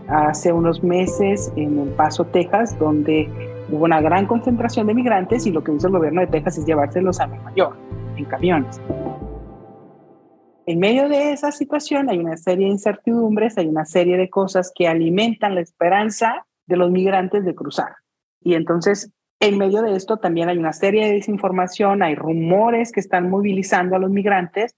hace 0.09 0.52
unos 0.52 0.83
meses 0.83 1.52
en 1.57 1.79
El 1.79 1.88
Paso, 1.90 2.24
Texas, 2.24 2.76
donde 2.79 3.29
Hubo 3.68 3.85
una 3.85 4.00
gran 4.00 4.26
concentración 4.26 4.87
de 4.87 4.94
migrantes 4.94 5.46
y 5.46 5.50
lo 5.50 5.64
que 5.64 5.72
hizo 5.72 5.88
el 5.88 5.94
gobierno 5.94 6.20
de 6.20 6.29
Texas 6.29 6.59
es 6.59 6.66
llevárselos 6.66 7.18
a 7.20 7.26
Nueva 7.26 7.52
York 7.55 7.76
en 8.16 8.24
camiones. 8.26 8.81
En 10.66 10.79
medio 10.79 11.09
de 11.09 11.33
esa 11.33 11.52
situación 11.52 12.09
hay 12.09 12.18
una 12.18 12.37
serie 12.37 12.66
de 12.66 12.72
incertidumbres, 12.72 13.59
hay 13.59 13.66
una 13.66 13.85
serie 13.85 14.16
de 14.16 14.31
cosas 14.31 14.72
que 14.74 14.88
alimentan 14.88 15.55
la 15.55 15.61
esperanza 15.61 16.46
de 16.66 16.76
los 16.76 16.90
migrantes 16.90 17.44
de 17.44 17.55
cruzar. 17.55 17.94
Y 18.40 18.55
entonces, 18.55 19.12
en 19.40 19.59
medio 19.59 19.83
de 19.83 19.96
esto 19.96 20.16
también 20.16 20.48
hay 20.48 20.59
una 20.59 20.72
serie 20.72 21.07
de 21.07 21.12
desinformación, 21.14 22.02
hay 22.02 22.14
rumores 22.14 22.90
que 22.92 23.00
están 23.00 23.31
movilizando 23.31 23.96
a 23.96 23.98
los 23.98 24.11
migrantes 24.11 24.74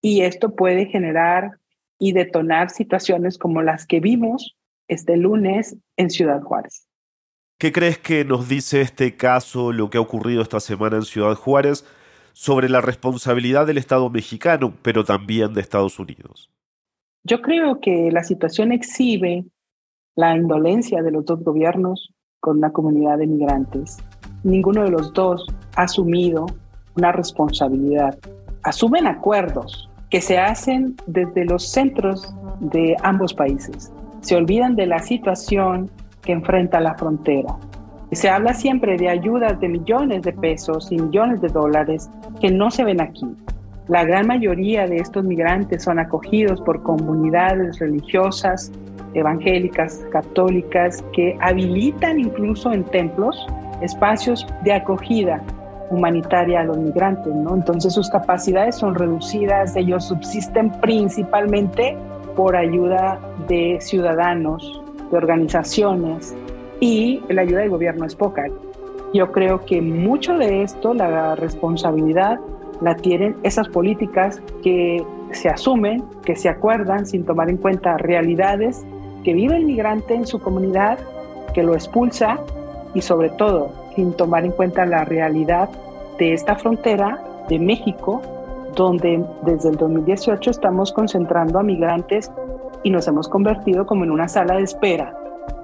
y 0.00 0.22
esto 0.22 0.54
puede 0.54 0.86
generar 0.86 1.58
y 1.98 2.12
detonar 2.12 2.70
situaciones 2.70 3.38
como 3.38 3.62
las 3.62 3.86
que 3.86 4.00
vimos 4.00 4.56
este 4.88 5.16
lunes 5.16 5.76
en 5.96 6.10
Ciudad 6.10 6.42
Juárez. 6.42 6.89
¿Qué 7.60 7.72
crees 7.72 7.98
que 7.98 8.24
nos 8.24 8.48
dice 8.48 8.80
este 8.80 9.18
caso, 9.18 9.70
lo 9.70 9.90
que 9.90 9.98
ha 9.98 10.00
ocurrido 10.00 10.40
esta 10.40 10.60
semana 10.60 10.96
en 10.96 11.02
Ciudad 11.02 11.34
Juárez, 11.34 11.84
sobre 12.32 12.70
la 12.70 12.80
responsabilidad 12.80 13.66
del 13.66 13.76
Estado 13.76 14.08
mexicano, 14.08 14.72
pero 14.80 15.04
también 15.04 15.52
de 15.52 15.60
Estados 15.60 15.98
Unidos? 15.98 16.50
Yo 17.22 17.42
creo 17.42 17.78
que 17.78 18.10
la 18.10 18.24
situación 18.24 18.72
exhibe 18.72 19.44
la 20.16 20.34
indolencia 20.34 21.02
de 21.02 21.10
los 21.10 21.26
dos 21.26 21.44
gobiernos 21.44 22.14
con 22.40 22.62
la 22.62 22.72
comunidad 22.72 23.18
de 23.18 23.26
migrantes. 23.26 23.98
Ninguno 24.42 24.84
de 24.84 24.92
los 24.92 25.12
dos 25.12 25.46
ha 25.76 25.82
asumido 25.82 26.46
una 26.96 27.12
responsabilidad. 27.12 28.18
Asumen 28.62 29.06
acuerdos 29.06 29.90
que 30.08 30.22
se 30.22 30.38
hacen 30.38 30.96
desde 31.06 31.44
los 31.44 31.70
centros 31.70 32.34
de 32.60 32.96
ambos 33.02 33.34
países. 33.34 33.92
Se 34.22 34.34
olvidan 34.34 34.76
de 34.76 34.86
la 34.86 35.00
situación 35.00 35.90
que 36.22 36.32
enfrenta 36.32 36.80
la 36.80 36.94
frontera. 36.94 37.56
Se 38.12 38.28
habla 38.28 38.54
siempre 38.54 38.96
de 38.96 39.08
ayudas 39.08 39.60
de 39.60 39.68
millones 39.68 40.22
de 40.22 40.32
pesos 40.32 40.90
y 40.90 40.96
millones 40.96 41.40
de 41.40 41.48
dólares 41.48 42.10
que 42.40 42.50
no 42.50 42.70
se 42.70 42.84
ven 42.84 43.00
aquí. 43.00 43.26
La 43.86 44.04
gran 44.04 44.26
mayoría 44.26 44.86
de 44.86 44.96
estos 44.96 45.24
migrantes 45.24 45.84
son 45.84 45.98
acogidos 45.98 46.60
por 46.60 46.82
comunidades 46.82 47.78
religiosas, 47.78 48.72
evangélicas, 49.14 50.04
católicas, 50.12 51.04
que 51.12 51.36
habilitan 51.40 52.18
incluso 52.20 52.72
en 52.72 52.84
templos 52.84 53.46
espacios 53.80 54.46
de 54.64 54.72
acogida 54.72 55.42
humanitaria 55.90 56.60
a 56.60 56.64
los 56.64 56.78
migrantes, 56.78 57.34
¿no? 57.34 57.54
Entonces 57.54 57.92
sus 57.92 58.08
capacidades 58.10 58.76
son 58.76 58.94
reducidas, 58.94 59.74
ellos 59.74 60.04
subsisten 60.04 60.70
principalmente 60.80 61.96
por 62.36 62.56
ayuda 62.56 63.18
de 63.48 63.78
ciudadanos, 63.80 64.82
de 65.10 65.16
organizaciones 65.16 66.34
y 66.80 67.20
la 67.28 67.42
ayuda 67.42 67.60
del 67.60 67.70
gobierno 67.70 68.06
es 68.06 68.14
poca. 68.14 68.46
Yo 69.12 69.32
creo 69.32 69.64
que 69.64 69.82
mucho 69.82 70.38
de 70.38 70.62
esto, 70.62 70.94
la 70.94 71.34
responsabilidad 71.34 72.38
la 72.80 72.94
tienen 72.96 73.36
esas 73.42 73.68
políticas 73.68 74.40
que 74.62 75.04
se 75.32 75.48
asumen, 75.48 76.02
que 76.24 76.36
se 76.36 76.48
acuerdan 76.48 77.06
sin 77.06 77.24
tomar 77.24 77.50
en 77.50 77.56
cuenta 77.56 77.96
realidades 77.98 78.84
que 79.24 79.34
vive 79.34 79.56
el 79.56 79.66
migrante 79.66 80.14
en 80.14 80.26
su 80.26 80.40
comunidad, 80.40 80.98
que 81.54 81.62
lo 81.62 81.74
expulsa 81.74 82.38
y 82.94 83.02
sobre 83.02 83.30
todo 83.30 83.72
sin 83.94 84.12
tomar 84.12 84.44
en 84.44 84.52
cuenta 84.52 84.86
la 84.86 85.04
realidad 85.04 85.68
de 86.18 86.32
esta 86.32 86.54
frontera 86.56 87.22
de 87.48 87.58
México, 87.58 88.22
donde 88.74 89.24
desde 89.42 89.70
el 89.70 89.76
2018 89.76 90.50
estamos 90.50 90.92
concentrando 90.92 91.58
a 91.58 91.62
migrantes 91.62 92.30
y 92.82 92.90
nos 92.90 93.06
hemos 93.08 93.28
convertido 93.28 93.86
como 93.86 94.04
en 94.04 94.10
una 94.10 94.28
sala 94.28 94.56
de 94.56 94.62
espera 94.62 95.16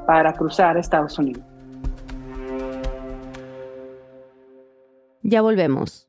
para 0.06 0.32
cruzar 0.32 0.76
Estados 0.76 1.18
Unidos. 1.18 1.44
Ya 5.22 5.42
volvemos. 5.42 6.08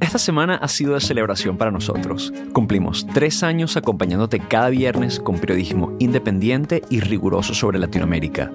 Esta 0.00 0.18
semana 0.18 0.56
ha 0.56 0.68
sido 0.68 0.94
de 0.94 1.00
celebración 1.00 1.58
para 1.58 1.70
nosotros. 1.70 2.32
Cumplimos 2.52 3.06
tres 3.12 3.42
años 3.42 3.76
acompañándote 3.76 4.38
cada 4.38 4.70
viernes 4.70 5.18
con 5.18 5.38
periodismo 5.38 5.96
independiente 5.98 6.82
y 6.88 7.00
riguroso 7.00 7.52
sobre 7.52 7.78
Latinoamérica. 7.78 8.50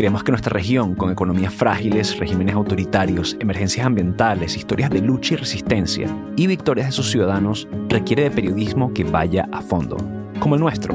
Creemos 0.00 0.24
que 0.24 0.32
nuestra 0.32 0.54
región, 0.54 0.94
con 0.94 1.12
economías 1.12 1.52
frágiles, 1.52 2.18
regímenes 2.18 2.54
autoritarios, 2.54 3.36
emergencias 3.38 3.84
ambientales, 3.84 4.56
historias 4.56 4.88
de 4.88 5.02
lucha 5.02 5.34
y 5.34 5.36
resistencia 5.36 6.08
y 6.36 6.46
victorias 6.46 6.86
de 6.86 6.92
sus 6.92 7.10
ciudadanos, 7.10 7.68
requiere 7.86 8.22
de 8.22 8.30
periodismo 8.30 8.94
que 8.94 9.04
vaya 9.04 9.46
a 9.52 9.60
fondo, 9.60 9.98
como 10.38 10.54
el 10.54 10.62
nuestro. 10.62 10.94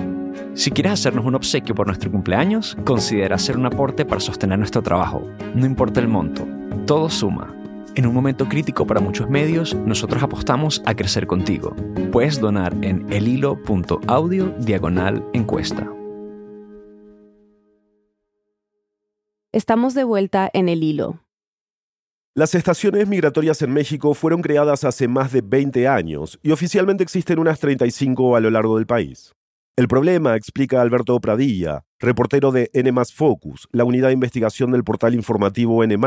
Si 0.56 0.72
quieres 0.72 0.94
hacernos 0.94 1.24
un 1.24 1.36
obsequio 1.36 1.76
por 1.76 1.86
nuestro 1.86 2.10
cumpleaños, 2.10 2.76
considera 2.84 3.36
hacer 3.36 3.60
un 3.60 3.68
aporte 3.68 4.06
para 4.06 4.20
sostener 4.20 4.58
nuestro 4.58 4.82
trabajo. 4.82 5.22
No 5.54 5.68
importa 5.68 6.00
el 6.00 6.08
monto, 6.08 6.48
todo 6.88 7.08
suma. 7.08 7.54
En 7.94 8.08
un 8.08 8.14
momento 8.16 8.50
crítico 8.50 8.88
para 8.88 9.02
muchos 9.02 9.30
medios, 9.30 9.76
nosotros 9.86 10.24
apostamos 10.24 10.82
a 10.88 10.96
crecer 10.96 11.28
contigo. 11.28 11.76
Puedes 12.12 12.40
donar 12.40 12.74
en 12.82 13.06
elhilo.audio 13.14 14.56
diagonal 14.62 15.24
encuesta. 15.34 15.88
Estamos 19.56 19.94
de 19.94 20.04
vuelta 20.04 20.50
en 20.52 20.68
el 20.68 20.84
hilo. 20.84 21.22
Las 22.36 22.56
estaciones 22.56 23.08
migratorias 23.08 23.62
en 23.62 23.72
México 23.72 24.14
fueron 24.14 24.42
creadas 24.42 24.84
hace 24.84 25.08
más 25.08 25.32
de 25.32 25.40
20 25.42 25.88
años 25.88 26.38
y 26.44 26.52
oficialmente 26.52 27.04
existen 27.04 27.40
unas 27.40 27.62
35 27.62 28.36
a 28.36 28.42
lo 28.42 28.50
largo 28.50 28.76
del 28.76 28.86
país. 28.86 29.32
El 29.78 29.88
problema, 29.88 30.36
explica 30.36 30.82
Alberto 30.82 31.18
Pradilla, 31.22 31.86
reportero 32.02 32.52
de 32.52 32.70
N 32.74 32.92
Focus, 33.06 33.70
la 33.72 33.86
unidad 33.86 34.10
de 34.10 34.16
investigación 34.16 34.74
del 34.74 34.84
portal 34.84 35.16
informativo 35.16 35.86
N 35.86 35.98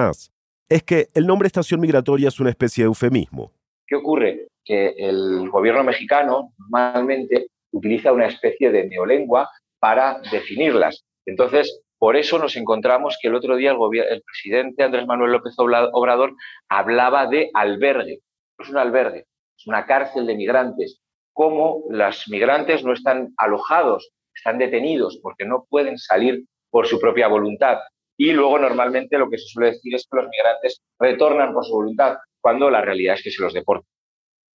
es 0.69 0.83
que 0.83 1.09
el 1.15 1.27
nombre 1.27 1.47
estación 1.47 1.81
migratoria 1.81 2.29
es 2.29 2.39
una 2.41 2.51
especie 2.51 2.85
de 2.85 2.89
eufemismo. 2.89 3.53
¿Qué 3.87 3.97
ocurre? 3.97 4.49
Que 4.63 4.91
el 4.99 5.49
gobierno 5.49 5.85
mexicano 5.85 6.53
normalmente 6.59 7.47
utiliza 7.73 8.13
una 8.13 8.27
especie 8.27 8.71
de 8.71 8.89
neolengua 8.89 9.49
para 9.79 10.21
definirlas. 10.31 11.03
Entonces, 11.25 11.81
por 11.99 12.17
eso 12.17 12.39
nos 12.39 12.57
encontramos 12.57 13.19
que 13.21 13.29
el 13.29 13.35
otro 13.35 13.57
día 13.57 13.73
el, 13.73 14.23
presidente 14.23 14.85
Andrés 14.85 15.07
Manuel 15.07 15.33
López 15.33 15.55
Obrador 15.59 16.35
hablaba 16.69 17.27
de 17.27 17.51
albergue. 17.55 18.21
es 18.59 18.69
un 18.69 18.79
albergue, 18.79 19.27
es 19.57 19.67
una 19.67 19.85
cárcel 19.87 20.27
de 20.27 20.37
migrantes. 20.37 21.01
Cómo 21.33 21.85
los 21.91 22.29
migrantes 22.29 22.85
no 22.85 22.93
están 22.93 23.35
alojados, 23.37 24.11
están 24.35 24.59
detenidos 24.59 25.19
porque 25.23 25.45
no 25.45 25.67
pueden 25.69 25.99
salir 25.99 26.45
por 26.71 26.87
su 26.87 27.01
propia 27.01 27.29
voluntad. 27.29 27.79
Y 28.17 28.33
luego 28.33 28.59
normalmente 28.59 29.19
lo 29.19 29.29
que 29.29 29.39
se 29.39 29.47
suele 29.47 29.73
decir 29.73 29.95
es 29.95 30.07
que 30.11 30.17
los 30.17 30.29
migrantes 30.29 30.83
retornan 30.99 31.53
por 31.53 31.65
su 31.65 31.73
voluntad, 31.73 32.19
cuando 32.41 32.71
la 32.71 32.81
realidad 32.81 33.15
es 33.15 33.23
que 33.23 33.31
se 33.31 33.43
los 33.43 33.55
deportan. 33.55 33.89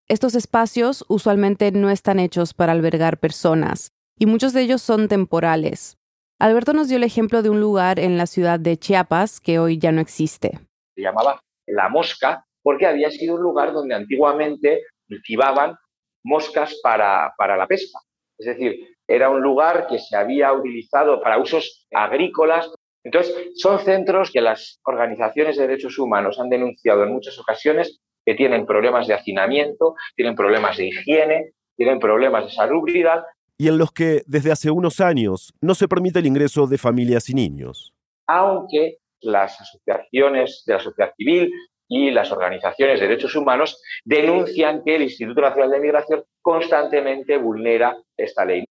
Estos 0.09 0.35
espacios 0.35 1.05
usualmente 1.09 1.71
no 1.73 1.91
están 1.91 2.19
hechos 2.19 2.55
para 2.55 2.73
albergar 2.73 3.19
personas 3.19 3.93
y 4.19 4.27
muchos 4.27 4.53
de 4.53 4.63
ellos 4.63 4.83
son 4.83 5.09
temporales. 5.09 5.97
Alberto 6.43 6.73
nos 6.73 6.89
dio 6.89 6.97
el 6.97 7.05
ejemplo 7.05 7.41
de 7.41 7.51
un 7.51 7.61
lugar 7.61 8.01
en 8.01 8.19
la 8.19 8.27
ciudad 8.27 8.59
de 8.59 8.77
Chiapas 8.77 9.41
que 9.41 9.61
hoy 9.61 9.79
ya 9.79 9.93
no 9.93 10.01
existe. 10.01 10.59
Se 10.97 11.01
llamaba 11.01 11.41
La 11.69 11.89
Mosca 11.89 12.45
porque 12.65 12.85
había 12.85 13.13
sido 13.13 13.37
un 13.37 13.43
lugar 13.43 13.73
donde 13.73 13.95
antiguamente 13.95 14.83
cultivaban 15.07 15.77
moscas 16.25 16.81
para, 16.83 17.33
para 17.39 17.57
la 17.57 17.69
pesca. 17.69 18.01
Es 18.37 18.47
decir, 18.47 18.89
era 19.07 19.31
un 19.31 19.41
lugar 19.41 19.87
que 19.87 20.01
se 20.01 20.17
había 20.17 20.53
utilizado 20.53 21.23
para 21.23 21.39
usos 21.39 21.87
agrícolas. 21.93 22.75
Entonces, 23.05 23.53
son 23.55 23.79
centros 23.79 24.33
que 24.33 24.41
las 24.41 24.81
organizaciones 24.85 25.57
de 25.57 25.69
derechos 25.69 25.97
humanos 25.97 26.41
han 26.41 26.49
denunciado 26.49 27.05
en 27.05 27.13
muchas 27.13 27.39
ocasiones 27.39 28.01
que 28.27 28.35
tienen 28.35 28.67
problemas 28.67 29.07
de 29.07 29.15
hacinamiento, 29.15 29.95
tienen 30.17 30.35
problemas 30.35 30.77
de 30.77 30.89
higiene, 30.89 31.53
tienen 31.77 32.01
problemas 32.01 32.47
de 32.47 32.51
salubridad 32.51 33.23
y 33.63 33.69
en 33.69 33.79
los 33.79 33.93
que 33.93 34.25
desde 34.27 34.51
hace 34.51 34.73
unos 34.73 35.01
años 35.01 35.55
no 35.61 35.77
se 35.77 35.87
permite 35.87 36.19
el 36.19 36.27
ingreso 36.27 36.67
de 36.67 36.79
familias 36.79 37.29
y 37.31 37.35
niños. 37.35 37.95
Aunque 38.27 38.97
las 39.21 39.61
asociaciones 39.61 40.65
de 40.67 40.73
la 40.73 40.81
sociedad 40.81 41.13
civil 41.17 41.53
y 41.89 42.11
las 42.11 42.33
organizaciones 42.33 42.99
de 42.99 43.07
derechos 43.07 43.37
humanos 43.37 43.81
denuncian 44.05 44.83
que 44.85 44.97
el 44.97 45.03
Instituto 45.03 45.43
Nacional 45.43 45.71
de 45.71 45.79
Migración 45.79 46.25
constantemente 46.41 47.39
vulnera 47.39 47.97
esta 48.17 48.45
ley. 48.45 48.65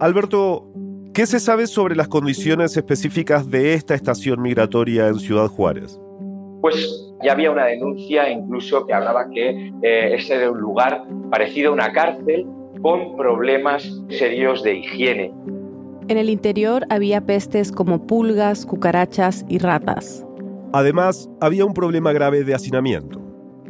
Alberto, 0.00 0.72
¿qué 1.12 1.26
se 1.26 1.38
sabe 1.38 1.66
sobre 1.66 1.94
las 1.94 2.08
condiciones 2.08 2.74
específicas 2.74 3.50
de 3.50 3.74
esta 3.74 3.94
estación 3.94 4.40
migratoria 4.40 5.08
en 5.08 5.18
Ciudad 5.18 5.48
Juárez? 5.48 6.00
Pues 6.62 7.14
ya 7.22 7.32
había 7.32 7.50
una 7.50 7.66
denuncia 7.66 8.30
incluso 8.30 8.86
que 8.86 8.94
hablaba 8.94 9.28
que 9.28 9.50
eh, 9.82 10.14
ese 10.14 10.36
era 10.36 10.50
un 10.50 10.58
lugar 10.58 11.02
parecido 11.30 11.68
a 11.68 11.74
una 11.74 11.92
cárcel 11.92 12.46
con 12.82 13.16
problemas 13.16 13.90
serios 14.08 14.62
de 14.62 14.76
higiene. 14.76 15.32
En 16.08 16.16
el 16.16 16.30
interior 16.30 16.86
había 16.88 17.20
pestes 17.20 17.70
como 17.70 18.06
pulgas, 18.06 18.64
cucarachas 18.64 19.44
y 19.48 19.58
ratas. 19.58 20.24
Además, 20.72 21.28
había 21.40 21.64
un 21.64 21.74
problema 21.74 22.12
grave 22.12 22.44
de 22.44 22.54
hacinamiento. 22.54 23.20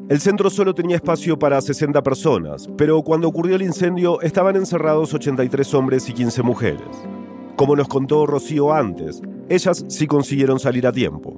El 0.08 0.20
centro 0.20 0.48
solo 0.48 0.74
tenía 0.74 0.96
espacio 0.96 1.38
para 1.38 1.60
60 1.60 2.02
personas, 2.02 2.68
pero 2.78 3.02
cuando 3.02 3.28
ocurrió 3.28 3.56
el 3.56 3.62
incendio 3.62 4.20
estaban 4.22 4.56
encerrados 4.56 5.12
83 5.12 5.74
hombres 5.74 6.08
y 6.08 6.14
15 6.14 6.42
mujeres. 6.42 7.08
Como 7.56 7.76
nos 7.76 7.88
contó 7.88 8.24
Rocío 8.24 8.72
antes, 8.72 9.20
ellas 9.48 9.84
sí 9.88 10.06
consiguieron 10.06 10.58
salir 10.58 10.86
a 10.86 10.92
tiempo. 10.92 11.36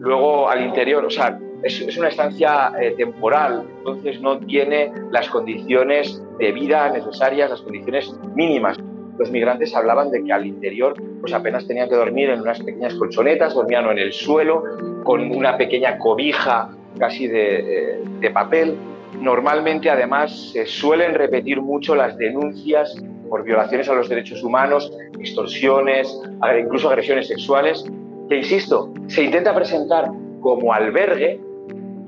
Luego 0.00 0.48
al 0.48 0.64
interior, 0.64 1.04
o 1.04 1.10
sea, 1.10 1.38
es, 1.62 1.96
una 1.96 2.08
estancia 2.08 2.72
eh, 2.80 2.94
temporal, 2.96 3.64
entonces 3.78 4.20
no 4.20 4.38
tiene 4.38 4.92
las 5.10 5.28
condiciones 5.28 6.22
de 6.38 6.52
vida 6.52 6.90
necesarias, 6.90 7.50
las 7.50 7.62
condiciones 7.62 8.14
mínimas. 8.34 8.78
Los 9.18 9.30
migrantes 9.30 9.74
hablaban 9.74 10.10
de 10.10 10.22
que 10.22 10.32
al 10.32 10.46
interior 10.46 10.94
pues 11.20 11.32
apenas 11.32 11.66
tenían 11.66 11.88
que 11.88 11.96
dormir 11.96 12.30
en 12.30 12.40
unas 12.40 12.60
pequeñas 12.60 12.94
colchonetas, 12.94 13.54
dormían 13.54 13.86
en 13.90 13.98
el 13.98 14.12
suelo, 14.12 14.62
con 15.02 15.30
una 15.34 15.56
pequeña 15.56 15.98
cobija 15.98 16.70
casi 16.98 17.26
de, 17.26 18.00
de 18.20 18.30
papel. 18.30 18.76
Normalmente, 19.20 19.90
además, 19.90 20.52
se 20.52 20.66
suelen 20.66 21.14
repetir 21.14 21.60
mucho 21.60 21.96
las 21.96 22.16
denuncias 22.16 22.94
por 23.28 23.42
violaciones 23.42 23.88
a 23.88 23.94
los 23.94 24.08
derechos 24.08 24.44
humanos, 24.44 24.92
extorsiones, 25.18 26.16
incluso 26.60 26.88
agresiones 26.88 27.26
sexuales, 27.26 27.84
que, 28.28 28.36
insisto, 28.36 28.92
se 29.08 29.24
intenta 29.24 29.54
presentar 29.54 30.08
como 30.40 30.72
albergue 30.72 31.40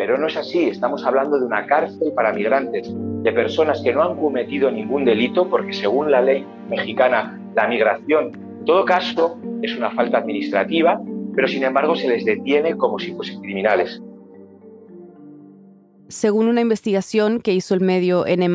pero 0.00 0.16
no 0.16 0.28
es 0.28 0.36
así, 0.38 0.62
estamos 0.62 1.04
hablando 1.04 1.38
de 1.38 1.44
una 1.44 1.66
cárcel 1.66 2.10
para 2.14 2.32
migrantes, 2.32 2.90
de 2.90 3.32
personas 3.32 3.82
que 3.82 3.92
no 3.92 4.02
han 4.02 4.16
cometido 4.16 4.70
ningún 4.70 5.04
delito, 5.04 5.50
porque 5.50 5.74
según 5.74 6.10
la 6.10 6.22
ley 6.22 6.42
mexicana, 6.70 7.38
la 7.54 7.68
migración, 7.68 8.32
en 8.34 8.64
todo 8.64 8.86
caso, 8.86 9.38
es 9.60 9.76
una 9.76 9.90
falta 9.90 10.16
administrativa, 10.16 10.98
pero 11.34 11.46
sin 11.48 11.64
embargo 11.64 11.96
se 11.96 12.08
les 12.08 12.24
detiene 12.24 12.78
como 12.78 12.98
si 12.98 13.12
fuesen 13.12 13.42
criminales. 13.42 14.00
Según 16.08 16.48
una 16.48 16.62
investigación 16.62 17.38
que 17.38 17.52
hizo 17.52 17.74
el 17.74 17.82
medio 17.82 18.26
N, 18.26 18.48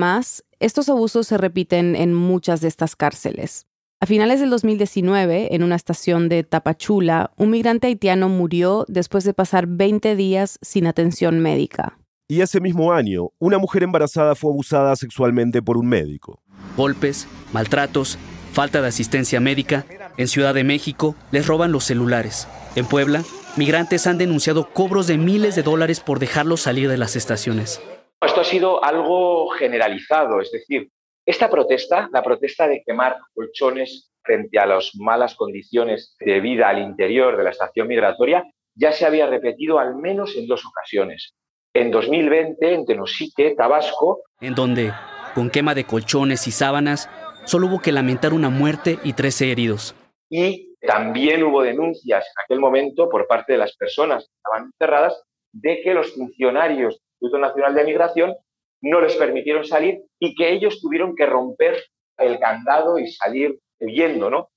estos 0.59 0.89
abusos 0.89 1.27
se 1.27 1.37
repiten 1.37 1.95
en 1.95 2.15
muchas 2.15 2.59
de 2.61 2.69
estas 2.69 2.95
cárceles. 2.95 3.67
A 4.01 4.07
finales 4.07 4.41
del 4.41 4.49
2019, 4.49 5.55
en 5.55 5.63
una 5.63 5.75
estación 5.75 6.27
de 6.27 6.43
Tapachula, 6.43 7.31
un 7.37 7.49
migrante 7.49 7.87
haitiano 7.87 8.27
murió 8.27 8.85
después 8.89 9.23
de 9.23 9.33
pasar 9.33 9.67
20 9.67 10.17
días 10.17 10.59
sin 10.61 10.85
atención 10.85 11.39
médica. 11.39 11.97
Y 12.27 12.41
ese 12.41 12.59
mismo 12.59 12.91
año, 12.91 13.29
una 13.39 13.57
mujer 13.57 13.83
embarazada 13.83 14.35
fue 14.35 14.51
abusada 14.51 14.95
sexualmente 14.97 15.61
por 15.61 15.77
un 15.77 15.87
médico. 15.87 16.41
Golpes, 16.75 17.25
maltratos, 17.53 18.19
falta 18.51 18.81
de 18.81 18.89
asistencia 18.89 19.39
médica. 19.39 19.85
En 20.17 20.27
Ciudad 20.27 20.53
de 20.53 20.65
México 20.65 21.15
les 21.31 21.47
roban 21.47 21.71
los 21.71 21.85
celulares. 21.85 22.49
En 22.75 22.85
Puebla 22.85 23.23
migrantes 23.55 24.07
han 24.07 24.17
denunciado 24.17 24.69
cobros 24.73 25.07
de 25.07 25.17
miles 25.17 25.55
de 25.55 25.63
dólares 25.63 26.01
por 26.01 26.19
dejarlos 26.19 26.61
salir 26.61 26.89
de 26.89 26.97
las 26.97 27.15
estaciones. 27.15 27.81
Esto 28.21 28.41
ha 28.41 28.45
sido 28.45 28.83
algo 28.83 29.49
generalizado, 29.51 30.41
es 30.41 30.51
decir, 30.51 30.91
esta 31.25 31.49
protesta, 31.49 32.09
la 32.13 32.23
protesta 32.23 32.67
de 32.67 32.83
quemar 32.85 33.17
colchones 33.33 34.11
frente 34.21 34.59
a 34.59 34.65
las 34.65 34.91
malas 34.95 35.35
condiciones 35.35 36.15
de 36.19 36.39
vida 36.39 36.69
al 36.69 36.79
interior 36.79 37.37
de 37.37 37.43
la 37.43 37.49
estación 37.49 37.87
migratoria, 37.87 38.43
ya 38.75 38.91
se 38.91 39.05
había 39.05 39.27
repetido 39.27 39.79
al 39.79 39.95
menos 39.95 40.35
en 40.35 40.47
dos 40.47 40.65
ocasiones. 40.65 41.33
En 41.73 41.91
2020, 41.91 42.73
en 42.73 42.85
Tenosique, 42.85 43.55
Tabasco. 43.55 44.21
En 44.39 44.55
donde, 44.55 44.93
con 45.33 45.49
quema 45.49 45.73
de 45.73 45.85
colchones 45.85 46.47
y 46.47 46.51
sábanas, 46.51 47.09
solo 47.45 47.67
hubo 47.67 47.79
que 47.79 47.91
lamentar 47.91 48.33
una 48.33 48.49
muerte 48.49 48.99
y 49.03 49.13
13 49.13 49.51
heridos. 49.51 49.95
Y 50.29 50.75
también 50.81 51.43
hubo 51.43 51.61
denuncias 51.61 52.25
en 52.25 52.43
aquel 52.43 52.59
momento 52.59 53.09
por 53.09 53.27
parte 53.27 53.53
de 53.53 53.59
las 53.59 53.75
personas 53.75 54.25
que 54.25 54.33
estaban 54.37 54.71
encerradas 54.71 55.23
de 55.51 55.81
que 55.81 55.93
los 55.93 56.13
funcionarios 56.13 56.95
del 56.95 57.03
Instituto 57.13 57.37
Nacional 57.39 57.75
de 57.75 57.83
Migración 57.83 58.35
no 58.91 59.01
les 59.01 59.15
permitieron 59.15 59.65
salir 59.65 60.01
y 60.19 60.35
que 60.35 60.53
ellos 60.53 60.79
tuvieron 60.79 61.15
que 61.15 61.25
romper 61.25 61.83
el 62.17 62.39
candado 62.39 62.99
y 62.99 63.07
salir 63.07 63.59
huyendo, 63.79 64.29
¿no? 64.29 64.49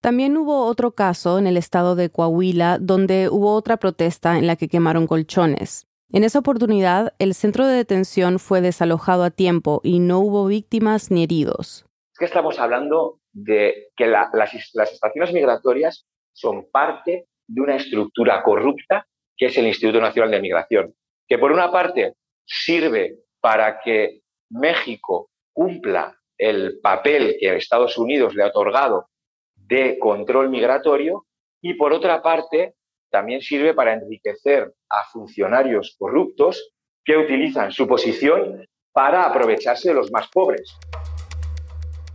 También 0.00 0.36
hubo 0.38 0.64
otro 0.64 0.92
caso 0.92 1.38
en 1.38 1.46
el 1.46 1.58
estado 1.58 1.94
de 1.94 2.08
Coahuila 2.08 2.78
donde 2.80 3.28
hubo 3.28 3.54
otra 3.54 3.76
protesta 3.76 4.38
en 4.38 4.46
la 4.46 4.56
que 4.56 4.68
quemaron 4.68 5.06
colchones. 5.06 5.86
En 6.10 6.24
esa 6.24 6.38
oportunidad, 6.38 7.14
el 7.18 7.34
centro 7.34 7.66
de 7.66 7.76
detención 7.76 8.38
fue 8.38 8.62
desalojado 8.62 9.24
a 9.24 9.30
tiempo 9.30 9.80
y 9.84 9.98
no 10.00 10.20
hubo 10.20 10.46
víctimas 10.46 11.10
ni 11.10 11.22
heridos. 11.22 11.84
Es 12.12 12.18
que 12.18 12.24
estamos 12.24 12.58
hablando 12.58 13.20
de 13.32 13.88
que 13.94 14.06
las, 14.06 14.30
las 14.32 14.92
estaciones 14.92 15.32
migratorias 15.32 16.06
son 16.32 16.66
parte 16.72 17.26
de 17.46 17.60
una 17.60 17.76
estructura 17.76 18.42
corrupta 18.42 19.06
que 19.36 19.46
es 19.46 19.56
el 19.58 19.66
Instituto 19.66 20.00
Nacional 20.00 20.30
de 20.30 20.40
Migración, 20.40 20.94
que 21.28 21.38
por 21.38 21.52
una 21.52 21.70
parte 21.70 22.14
sirve 22.46 23.18
para 23.40 23.80
que 23.80 24.20
México 24.50 25.30
cumpla 25.52 26.14
el 26.38 26.80
papel 26.80 27.36
que 27.38 27.56
Estados 27.56 27.98
Unidos 27.98 28.34
le 28.34 28.42
ha 28.42 28.48
otorgado 28.48 29.08
de 29.54 29.98
control 29.98 30.48
migratorio 30.48 31.26
y 31.60 31.74
por 31.74 31.92
otra 31.92 32.22
parte 32.22 32.74
también 33.10 33.42
sirve 33.42 33.74
para 33.74 33.92
enriquecer 33.92 34.72
a 34.88 35.04
funcionarios 35.12 35.96
corruptos 35.98 36.72
que 37.04 37.16
utilizan 37.16 37.72
su 37.72 37.86
posición 37.86 38.64
para 38.92 39.24
aprovecharse 39.24 39.88
de 39.88 39.94
los 39.94 40.10
más 40.10 40.28
pobres. 40.28 40.76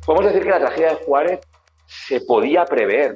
Podemos 0.06 0.26
decir 0.26 0.44
que 0.44 0.50
la 0.50 0.60
tragedia 0.60 0.90
de 0.90 1.06
Juárez 1.06 1.40
se 1.86 2.22
podía 2.22 2.66
prever, 2.66 3.14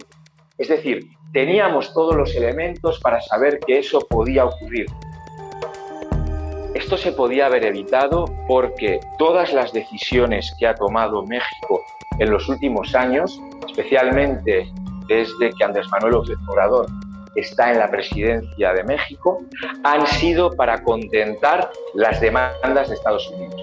es 0.57 0.67
decir, 0.67 1.05
teníamos 1.33 1.93
todos 1.93 2.15
los 2.15 2.35
elementos 2.35 2.99
para 2.99 3.21
saber 3.21 3.59
que 3.59 3.79
eso 3.79 3.99
podía 4.07 4.45
ocurrir. 4.45 4.87
Esto 6.89 7.03
se 7.03 7.11
podía 7.11 7.45
haber 7.45 7.65
evitado 7.65 8.25
porque 8.47 8.99
todas 9.19 9.53
las 9.53 9.71
decisiones 9.71 10.51
que 10.57 10.65
ha 10.65 10.73
tomado 10.73 11.23
México 11.23 11.85
en 12.17 12.31
los 12.31 12.49
últimos 12.49 12.95
años, 12.95 13.39
especialmente 13.67 14.67
desde 15.07 15.51
que 15.51 15.63
Andrés 15.63 15.85
Manuel 15.91 16.13
López 16.13 16.35
Obrador 16.47 16.87
está 17.35 17.71
en 17.71 17.77
la 17.77 17.91
presidencia 17.91 18.73
de 18.73 18.83
México, 18.85 19.39
han 19.83 20.07
sido 20.07 20.49
para 20.49 20.83
contentar 20.83 21.69
las 21.93 22.19
demandas 22.21 22.89
de 22.89 22.95
Estados 22.95 23.29
Unidos. 23.35 23.61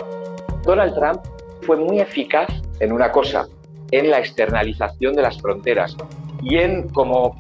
Donald 0.62 0.95
Trump 0.95 1.21
fue 1.62 1.79
muy 1.79 1.99
eficaz 1.99 2.47
en 2.79 2.93
una 2.93 3.11
cosa, 3.11 3.49
en 3.91 4.09
la 4.09 4.21
externalización 4.21 5.15
de 5.15 5.23
las 5.23 5.37
fronteras 5.43 5.97
y 6.43 6.59
en 6.59 6.89
como 6.91 7.37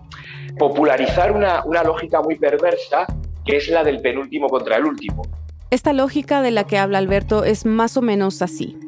popularizar 0.58 1.30
una, 1.30 1.64
una 1.64 1.84
lógica 1.84 2.20
muy 2.22 2.34
perversa 2.34 3.06
que 3.44 3.58
es 3.58 3.68
la 3.68 3.84
del 3.84 4.00
penúltimo 4.00 4.48
contra 4.48 4.78
el 4.78 4.86
último. 4.86 5.22
Esta 5.68 5.92
lógica 5.92 6.42
de 6.42 6.52
la 6.52 6.64
que 6.64 6.78
habla 6.78 6.98
Alberto 6.98 7.42
es 7.42 7.66
más 7.66 7.96
o 7.96 8.02
menos 8.02 8.40
así. 8.40 8.78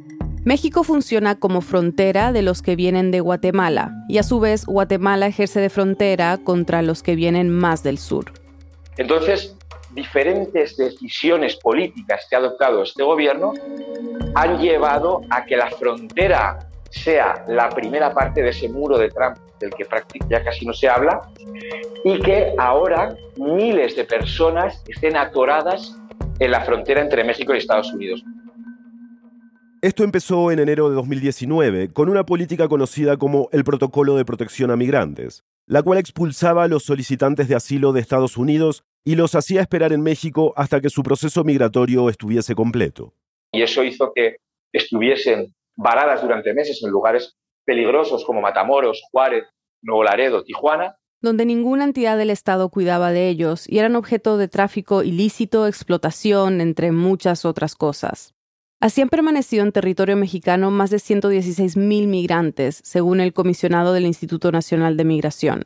México 0.45 0.85
funciona 0.85 1.35
como 1.35 1.61
frontera 1.61 2.33
de 2.33 2.43
los 2.43 2.62
que 2.62 2.77
vienen 2.77 3.11
de 3.11 3.19
Guatemala 3.19 3.91
y 4.09 4.19
a 4.19 4.23
su 4.23 4.38
vez 4.38 4.64
Guatemala 4.64 5.27
ejerce 5.27 5.61
de 5.61 5.71
frontera 5.71 6.38
contra 6.38 6.83
los 6.83 7.03
que 7.03 7.17
vienen 7.17 7.51
más 7.51 7.83
del 7.83 7.99
sur. 7.99 8.33
Entonces, 8.97 9.57
diferentes 9.91 10.77
decisiones 10.77 11.57
políticas 11.57 12.25
que 12.31 12.37
ha 12.37 12.38
adoptado 12.38 12.85
este 12.85 13.03
gobierno 13.03 13.55
han 14.37 14.59
llevado 14.59 15.23
a 15.31 15.45
que 15.45 15.57
la 15.57 15.71
frontera 15.71 16.61
sea 16.91 17.45
la 17.49 17.71
primera 17.71 18.14
parte 18.14 18.41
de 18.41 18.51
ese 18.51 18.69
muro 18.69 18.97
de 18.97 19.11
Trump 19.11 19.37
del 19.59 19.71
que 19.71 19.85
ya 20.31 20.45
casi 20.45 20.64
no 20.64 20.73
se 20.73 20.88
habla 20.88 21.29
y 22.05 22.21
que 22.21 22.55
ahora 22.57 23.17
miles 23.37 23.97
de 23.97 24.05
personas 24.05 24.83
estén 24.87 25.17
atoradas 25.17 25.99
en 26.38 26.51
la 26.51 26.64
frontera 26.64 27.03
entre 27.03 27.24
México 27.24 27.55
y 27.55 27.59
Estados 27.59 27.92
Unidos. 27.92 28.22
Esto 29.81 30.03
empezó 30.03 30.51
en 30.51 30.59
enero 30.59 30.88
de 30.88 30.96
2019 30.96 31.92
con 31.92 32.09
una 32.09 32.27
política 32.27 32.66
conocida 32.66 33.16
como 33.16 33.48
el 33.53 33.62
Protocolo 33.62 34.16
de 34.16 34.24
Protección 34.24 34.72
a 34.72 34.77
Migrantes, 34.77 35.44
la 35.66 35.83
cual 35.83 35.98
expulsaba 35.98 36.64
a 36.64 36.68
los 36.68 36.83
solicitantes 36.83 37.46
de 37.46 37.55
asilo 37.55 37.92
de 37.92 38.01
Estados 38.01 38.37
Unidos 38.37 38.83
y 39.05 39.14
los 39.14 39.37
hacía 39.37 39.61
esperar 39.61 39.92
en 39.92 40.03
México 40.03 40.53
hasta 40.57 40.81
que 40.81 40.90
su 40.90 41.05
proceso 41.05 41.44
migratorio 41.44 42.09
estuviese 42.09 42.57
completo. 42.57 43.14
Y 43.53 43.62
eso 43.62 43.85
hizo 43.85 44.12
que 44.14 44.38
estuviesen 44.72 45.55
varadas 45.77 46.22
durante 46.22 46.53
meses 46.55 46.83
en 46.83 46.90
lugares 46.90 47.37
peligrosos 47.64 48.24
como 48.24 48.40
Matamoros, 48.40 49.01
Juárez, 49.12 49.44
Nuevo 49.81 50.03
Laredo, 50.03 50.42
Tijuana, 50.42 50.98
donde 51.20 51.44
ninguna 51.44 51.85
entidad 51.85 52.16
del 52.16 52.31
Estado 52.31 52.68
cuidaba 52.68 53.11
de 53.11 53.28
ellos 53.28 53.68
y 53.68 53.78
eran 53.78 53.96
objeto 53.96 54.37
de 54.37 54.48
tráfico 54.48 55.02
ilícito, 55.02 55.66
explotación, 55.66 56.61
entre 56.61 56.92
muchas 56.92 57.44
otras 57.44 57.74
cosas. 57.74 58.35
Así 58.81 59.00
han 59.00 59.09
permanecido 59.09 59.64
en 59.64 59.72
territorio 59.72 60.16
mexicano 60.16 60.70
más 60.70 60.90
de 60.90 61.00
116 61.00 61.76
mil 61.76 62.07
migrantes, 62.07 62.81
según 62.85 63.20
el 63.20 63.33
comisionado 63.33 63.92
del 63.92 64.07
Instituto 64.07 64.52
Nacional 64.52 64.96
de 64.96 65.04
Migración. 65.04 65.64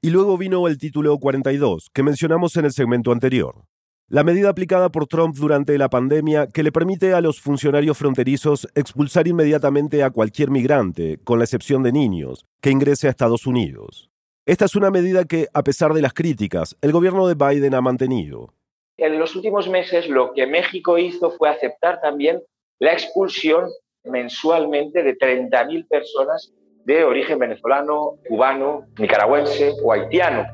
Y 0.00 0.10
luego 0.10 0.38
vino 0.38 0.68
el 0.68 0.78
título 0.78 1.18
42, 1.18 1.90
que 1.92 2.04
mencionamos 2.04 2.56
en 2.56 2.66
el 2.66 2.72
segmento 2.72 3.10
anterior. 3.10 3.64
La 4.08 4.24
medida 4.24 4.50
aplicada 4.50 4.92
por 4.92 5.06
Trump 5.06 5.34
durante 5.34 5.76
la 5.78 5.88
pandemia 5.88 6.46
que 6.46 6.62
le 6.62 6.70
permite 6.70 7.14
a 7.14 7.20
los 7.20 7.40
funcionarios 7.40 7.96
fronterizos 7.96 8.68
expulsar 8.74 9.26
inmediatamente 9.26 10.02
a 10.04 10.10
cualquier 10.10 10.50
migrante, 10.50 11.18
con 11.24 11.38
la 11.38 11.44
excepción 11.44 11.82
de 11.82 11.92
niños, 11.92 12.44
que 12.60 12.70
ingrese 12.70 13.06
a 13.08 13.10
Estados 13.10 13.46
Unidos. 13.46 14.11
Esta 14.44 14.64
es 14.64 14.74
una 14.74 14.90
medida 14.90 15.24
que, 15.24 15.46
a 15.54 15.62
pesar 15.62 15.92
de 15.92 16.02
las 16.02 16.14
críticas, 16.14 16.76
el 16.80 16.90
gobierno 16.90 17.28
de 17.28 17.34
Biden 17.36 17.74
ha 17.74 17.80
mantenido. 17.80 18.52
En 18.96 19.16
los 19.20 19.36
últimos 19.36 19.68
meses 19.68 20.08
lo 20.08 20.32
que 20.32 20.48
México 20.48 20.98
hizo 20.98 21.30
fue 21.30 21.48
aceptar 21.48 22.00
también 22.00 22.42
la 22.80 22.92
expulsión 22.92 23.70
mensualmente 24.02 25.04
de 25.04 25.16
30.000 25.16 25.86
personas 25.86 26.52
de 26.84 27.04
origen 27.04 27.38
venezolano, 27.38 28.18
cubano, 28.28 28.84
nicaragüense 28.98 29.74
o 29.80 29.92
haitiano. 29.92 30.44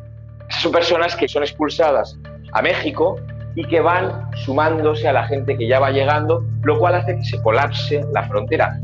Son 0.51 0.71
personas 0.71 1.17
que 1.17 1.27
son 1.27 1.43
expulsadas 1.43 2.19
a 2.53 2.61
México 2.61 3.17
y 3.55 3.65
que 3.65 3.81
van 3.81 4.31
sumándose 4.45 5.09
a 5.09 5.15
la 5.15 5.27
gente 5.29 5.57
que 5.57 5.67
ya 5.67 5.81
va 5.81 5.93
llegando, 5.93 6.45
lo 6.63 6.79
cual 6.79 6.97
hace 6.97 7.17
que 7.17 7.25
se 7.25 7.43
colapse 7.43 8.03
la 8.13 8.29
frontera. 8.29 8.79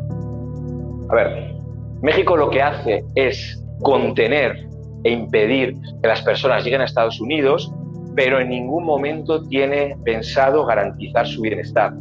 A 1.10 1.14
ver, 1.14 1.52
México 2.00 2.38
lo 2.38 2.48
que 2.48 2.62
hace 2.62 3.04
es 3.14 3.62
contener 3.82 4.73
e 5.04 5.10
impedir 5.10 5.74
que 6.02 6.08
las 6.08 6.22
personas 6.22 6.64
lleguen 6.64 6.80
a 6.80 6.84
Estados 6.84 7.20
Unidos, 7.20 7.72
pero 8.16 8.40
en 8.40 8.48
ningún 8.48 8.84
momento 8.84 9.42
tiene 9.42 9.96
pensado 10.04 10.64
garantizar 10.64 11.26
su 11.26 11.42
bienestar. 11.42 11.94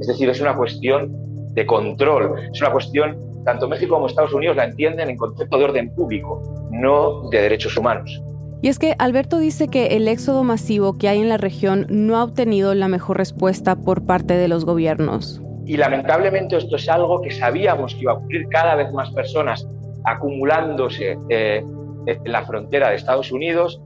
Es 0.00 0.06
decir, 0.06 0.28
es 0.28 0.40
una 0.40 0.54
cuestión 0.54 1.12
de 1.54 1.66
control, 1.66 2.34
es 2.52 2.60
una 2.60 2.70
cuestión, 2.70 3.18
tanto 3.44 3.68
México 3.68 3.94
como 3.94 4.06
Estados 4.06 4.32
Unidos 4.32 4.56
la 4.56 4.64
entienden 4.64 5.10
en 5.10 5.16
concepto 5.16 5.58
de 5.58 5.64
orden 5.64 5.94
público, 5.94 6.42
no 6.70 7.28
de 7.30 7.40
derechos 7.40 7.76
humanos. 7.76 8.22
Y 8.62 8.68
es 8.68 8.78
que 8.78 8.94
Alberto 8.98 9.38
dice 9.38 9.68
que 9.68 9.96
el 9.96 10.08
éxodo 10.08 10.42
masivo 10.42 10.96
que 10.98 11.08
hay 11.08 11.20
en 11.20 11.28
la 11.28 11.36
región 11.36 11.86
no 11.88 12.16
ha 12.16 12.24
obtenido 12.24 12.74
la 12.74 12.88
mejor 12.88 13.18
respuesta 13.18 13.76
por 13.76 14.06
parte 14.06 14.34
de 14.34 14.48
los 14.48 14.64
gobiernos. 14.64 15.42
Y 15.66 15.76
lamentablemente 15.76 16.56
esto 16.56 16.76
es 16.76 16.88
algo 16.88 17.20
que 17.20 17.30
sabíamos 17.30 17.94
que 17.94 18.02
iba 18.02 18.12
a 18.12 18.14
ocurrir 18.16 18.46
cada 18.48 18.76
vez 18.76 18.92
más 18.92 19.10
personas 19.10 19.66
acumulándose 20.04 21.18
eh, 21.28 21.64
en 22.06 22.32
la 22.32 22.44
frontera 22.46 22.90
de 22.90 22.96
Estados 22.96 23.32
Unidos 23.32 23.80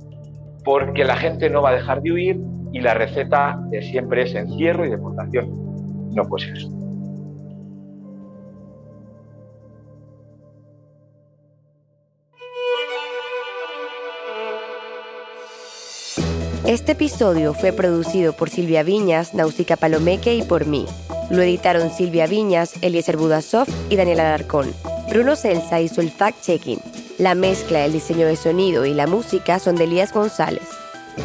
porque 0.64 1.04
la 1.04 1.16
gente 1.16 1.48
no 1.50 1.62
va 1.62 1.70
a 1.70 1.74
dejar 1.74 2.02
de 2.02 2.12
huir 2.12 2.40
y 2.72 2.80
la 2.80 2.94
receta 2.94 3.58
de 3.70 3.82
siempre 3.82 4.22
es 4.22 4.34
encierro 4.34 4.86
y 4.86 4.90
deportación. 4.90 5.50
No 6.14 6.24
puede 6.24 6.46
ser 6.46 6.56
eso. 6.56 6.80
Este 16.66 16.92
episodio 16.92 17.52
fue 17.52 17.72
producido 17.72 18.32
por 18.32 18.48
Silvia 18.48 18.84
Viñas, 18.84 19.34
Nausica 19.34 19.76
Palomeque 19.76 20.36
y 20.36 20.42
por 20.42 20.66
mí. 20.66 20.86
Lo 21.28 21.42
editaron 21.42 21.90
Silvia 21.90 22.28
Viñas, 22.28 22.74
Eliezer 22.80 23.16
Budasov 23.16 23.66
y 23.88 23.96
Daniela 23.96 24.28
Alarcón. 24.28 24.72
Bruno 25.08 25.34
Celsa 25.34 25.80
hizo 25.80 26.00
el 26.00 26.12
fact-checking. 26.12 26.80
La 27.20 27.34
mezcla, 27.34 27.84
el 27.84 27.92
diseño 27.92 28.26
de 28.26 28.34
sonido 28.34 28.86
y 28.86 28.94
la 28.94 29.06
música 29.06 29.58
son 29.58 29.76
de 29.76 29.84
Elías 29.84 30.10
González. 30.10 30.62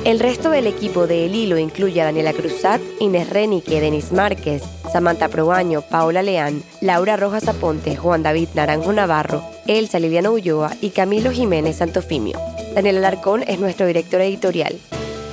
El 0.04 0.20
resto 0.20 0.50
del 0.50 0.68
equipo 0.68 1.08
de 1.08 1.26
El 1.26 1.34
Hilo 1.36 1.58
incluye 1.58 2.02
a 2.02 2.04
Daniela 2.04 2.34
Cruzat, 2.34 2.82
Inés 3.00 3.30
Renique, 3.30 3.80
Denis 3.80 4.12
Márquez, 4.12 4.62
Samantha 4.92 5.30
Probaño, 5.30 5.84
Paola 5.84 6.22
Leán, 6.22 6.62
Laura 6.82 7.16
Rojas 7.16 7.48
Aponte, 7.48 7.96
Juan 7.96 8.24
David 8.24 8.50
Naranjo 8.56 8.92
Navarro, 8.92 9.42
Elsa 9.68 10.00
Liliana 10.00 10.32
Ulloa 10.32 10.74
y 10.82 10.90
Camilo 10.90 11.32
Jiménez 11.32 11.78
Santofimio. 11.78 12.38
Daniela 12.74 13.00
Alarcón 13.00 13.46
es 13.48 13.62
nuestro 13.62 13.88
director 13.88 14.20
editorial. 14.20 14.78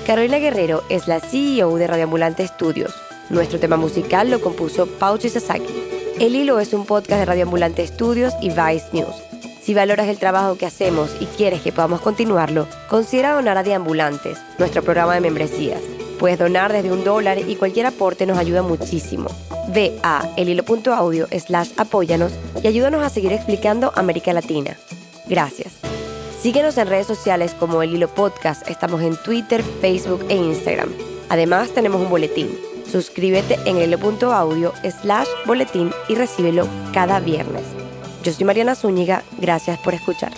Carolina 0.07 0.39
Guerrero 0.39 0.85
es 0.91 1.09
la 1.09 1.19
CEO 1.19 1.75
de 1.75 1.89
Radioambulante 1.89 2.45
Estudios. 2.45 2.95
Nuestro 3.31 3.59
tema 3.59 3.77
musical 3.77 4.31
lo 4.31 4.41
compuso 4.41 4.87
Pauchi 4.87 5.29
Sasaki. 5.29 5.75
El 6.21 6.37
Hilo 6.37 6.61
es 6.61 6.73
un 6.73 6.87
podcast 6.87 7.19
de 7.19 7.25
Radioambulante 7.25 7.83
Estudios 7.83 8.33
y 8.41 8.51
Vice 8.51 8.87
News. 8.93 9.32
Si 9.63 9.75
valoras 9.75 10.09
el 10.09 10.19
trabajo 10.19 10.59
que 10.59 10.67
hacemos 10.67 11.11
y 11.21 11.27
quieres 11.27 11.63
que 11.63 11.71
podamos 11.71 12.01
continuarlo, 12.01 12.67
considera 12.89 13.35
donar 13.35 13.59
a 13.59 13.63
Deambulantes, 13.63 14.39
nuestro 14.59 14.83
programa 14.83 15.15
de 15.15 15.21
membresías. 15.21 15.81
Puedes 16.19 16.41
donar 16.41 16.73
desde 16.73 16.91
un 16.91 17.05
dólar 17.05 17.39
y 17.39 17.55
cualquier 17.55 17.87
aporte 17.87 18.27
nos 18.27 18.39
ayuda 18.39 18.63
muchísimo. 18.63 19.29
Ve 19.69 19.99
a 20.03 20.29
elhilo.audio 20.37 21.29
slash 21.29 21.71
apóyanos 21.77 22.33
y 22.63 22.67
ayúdanos 22.67 23.05
a 23.05 23.09
seguir 23.09 23.33
explicando 23.33 23.93
América 23.95 24.33
Latina. 24.33 24.77
Gracias. 25.27 25.75
Síguenos 26.41 26.77
en 26.77 26.89
redes 26.89 27.07
sociales 27.07 27.55
como 27.55 27.85
El 27.85 27.95
Hilo 27.95 28.09
Podcast. 28.09 28.69
Estamos 28.69 29.01
en 29.03 29.17
Twitter, 29.17 29.63
Facebook 29.81 30.27
e 30.29 30.35
Instagram. 30.35 30.93
Además, 31.29 31.71
tenemos 31.71 32.01
un 32.01 32.11
boletín. 32.11 32.59
Suscríbete 32.91 33.61
en 33.65 33.79
elhilo.audio 33.79 34.73
slash 35.01 35.29
boletín 35.47 35.93
y 36.09 36.17
recíbelo 36.17 36.67
cada 36.93 37.21
viernes. 37.21 37.82
Yo 38.23 38.33
soy 38.33 38.45
Mariana 38.45 38.75
Zúñiga. 38.75 39.25
Gracias 39.39 39.79
por 39.81 39.95
escuchar. 39.95 40.33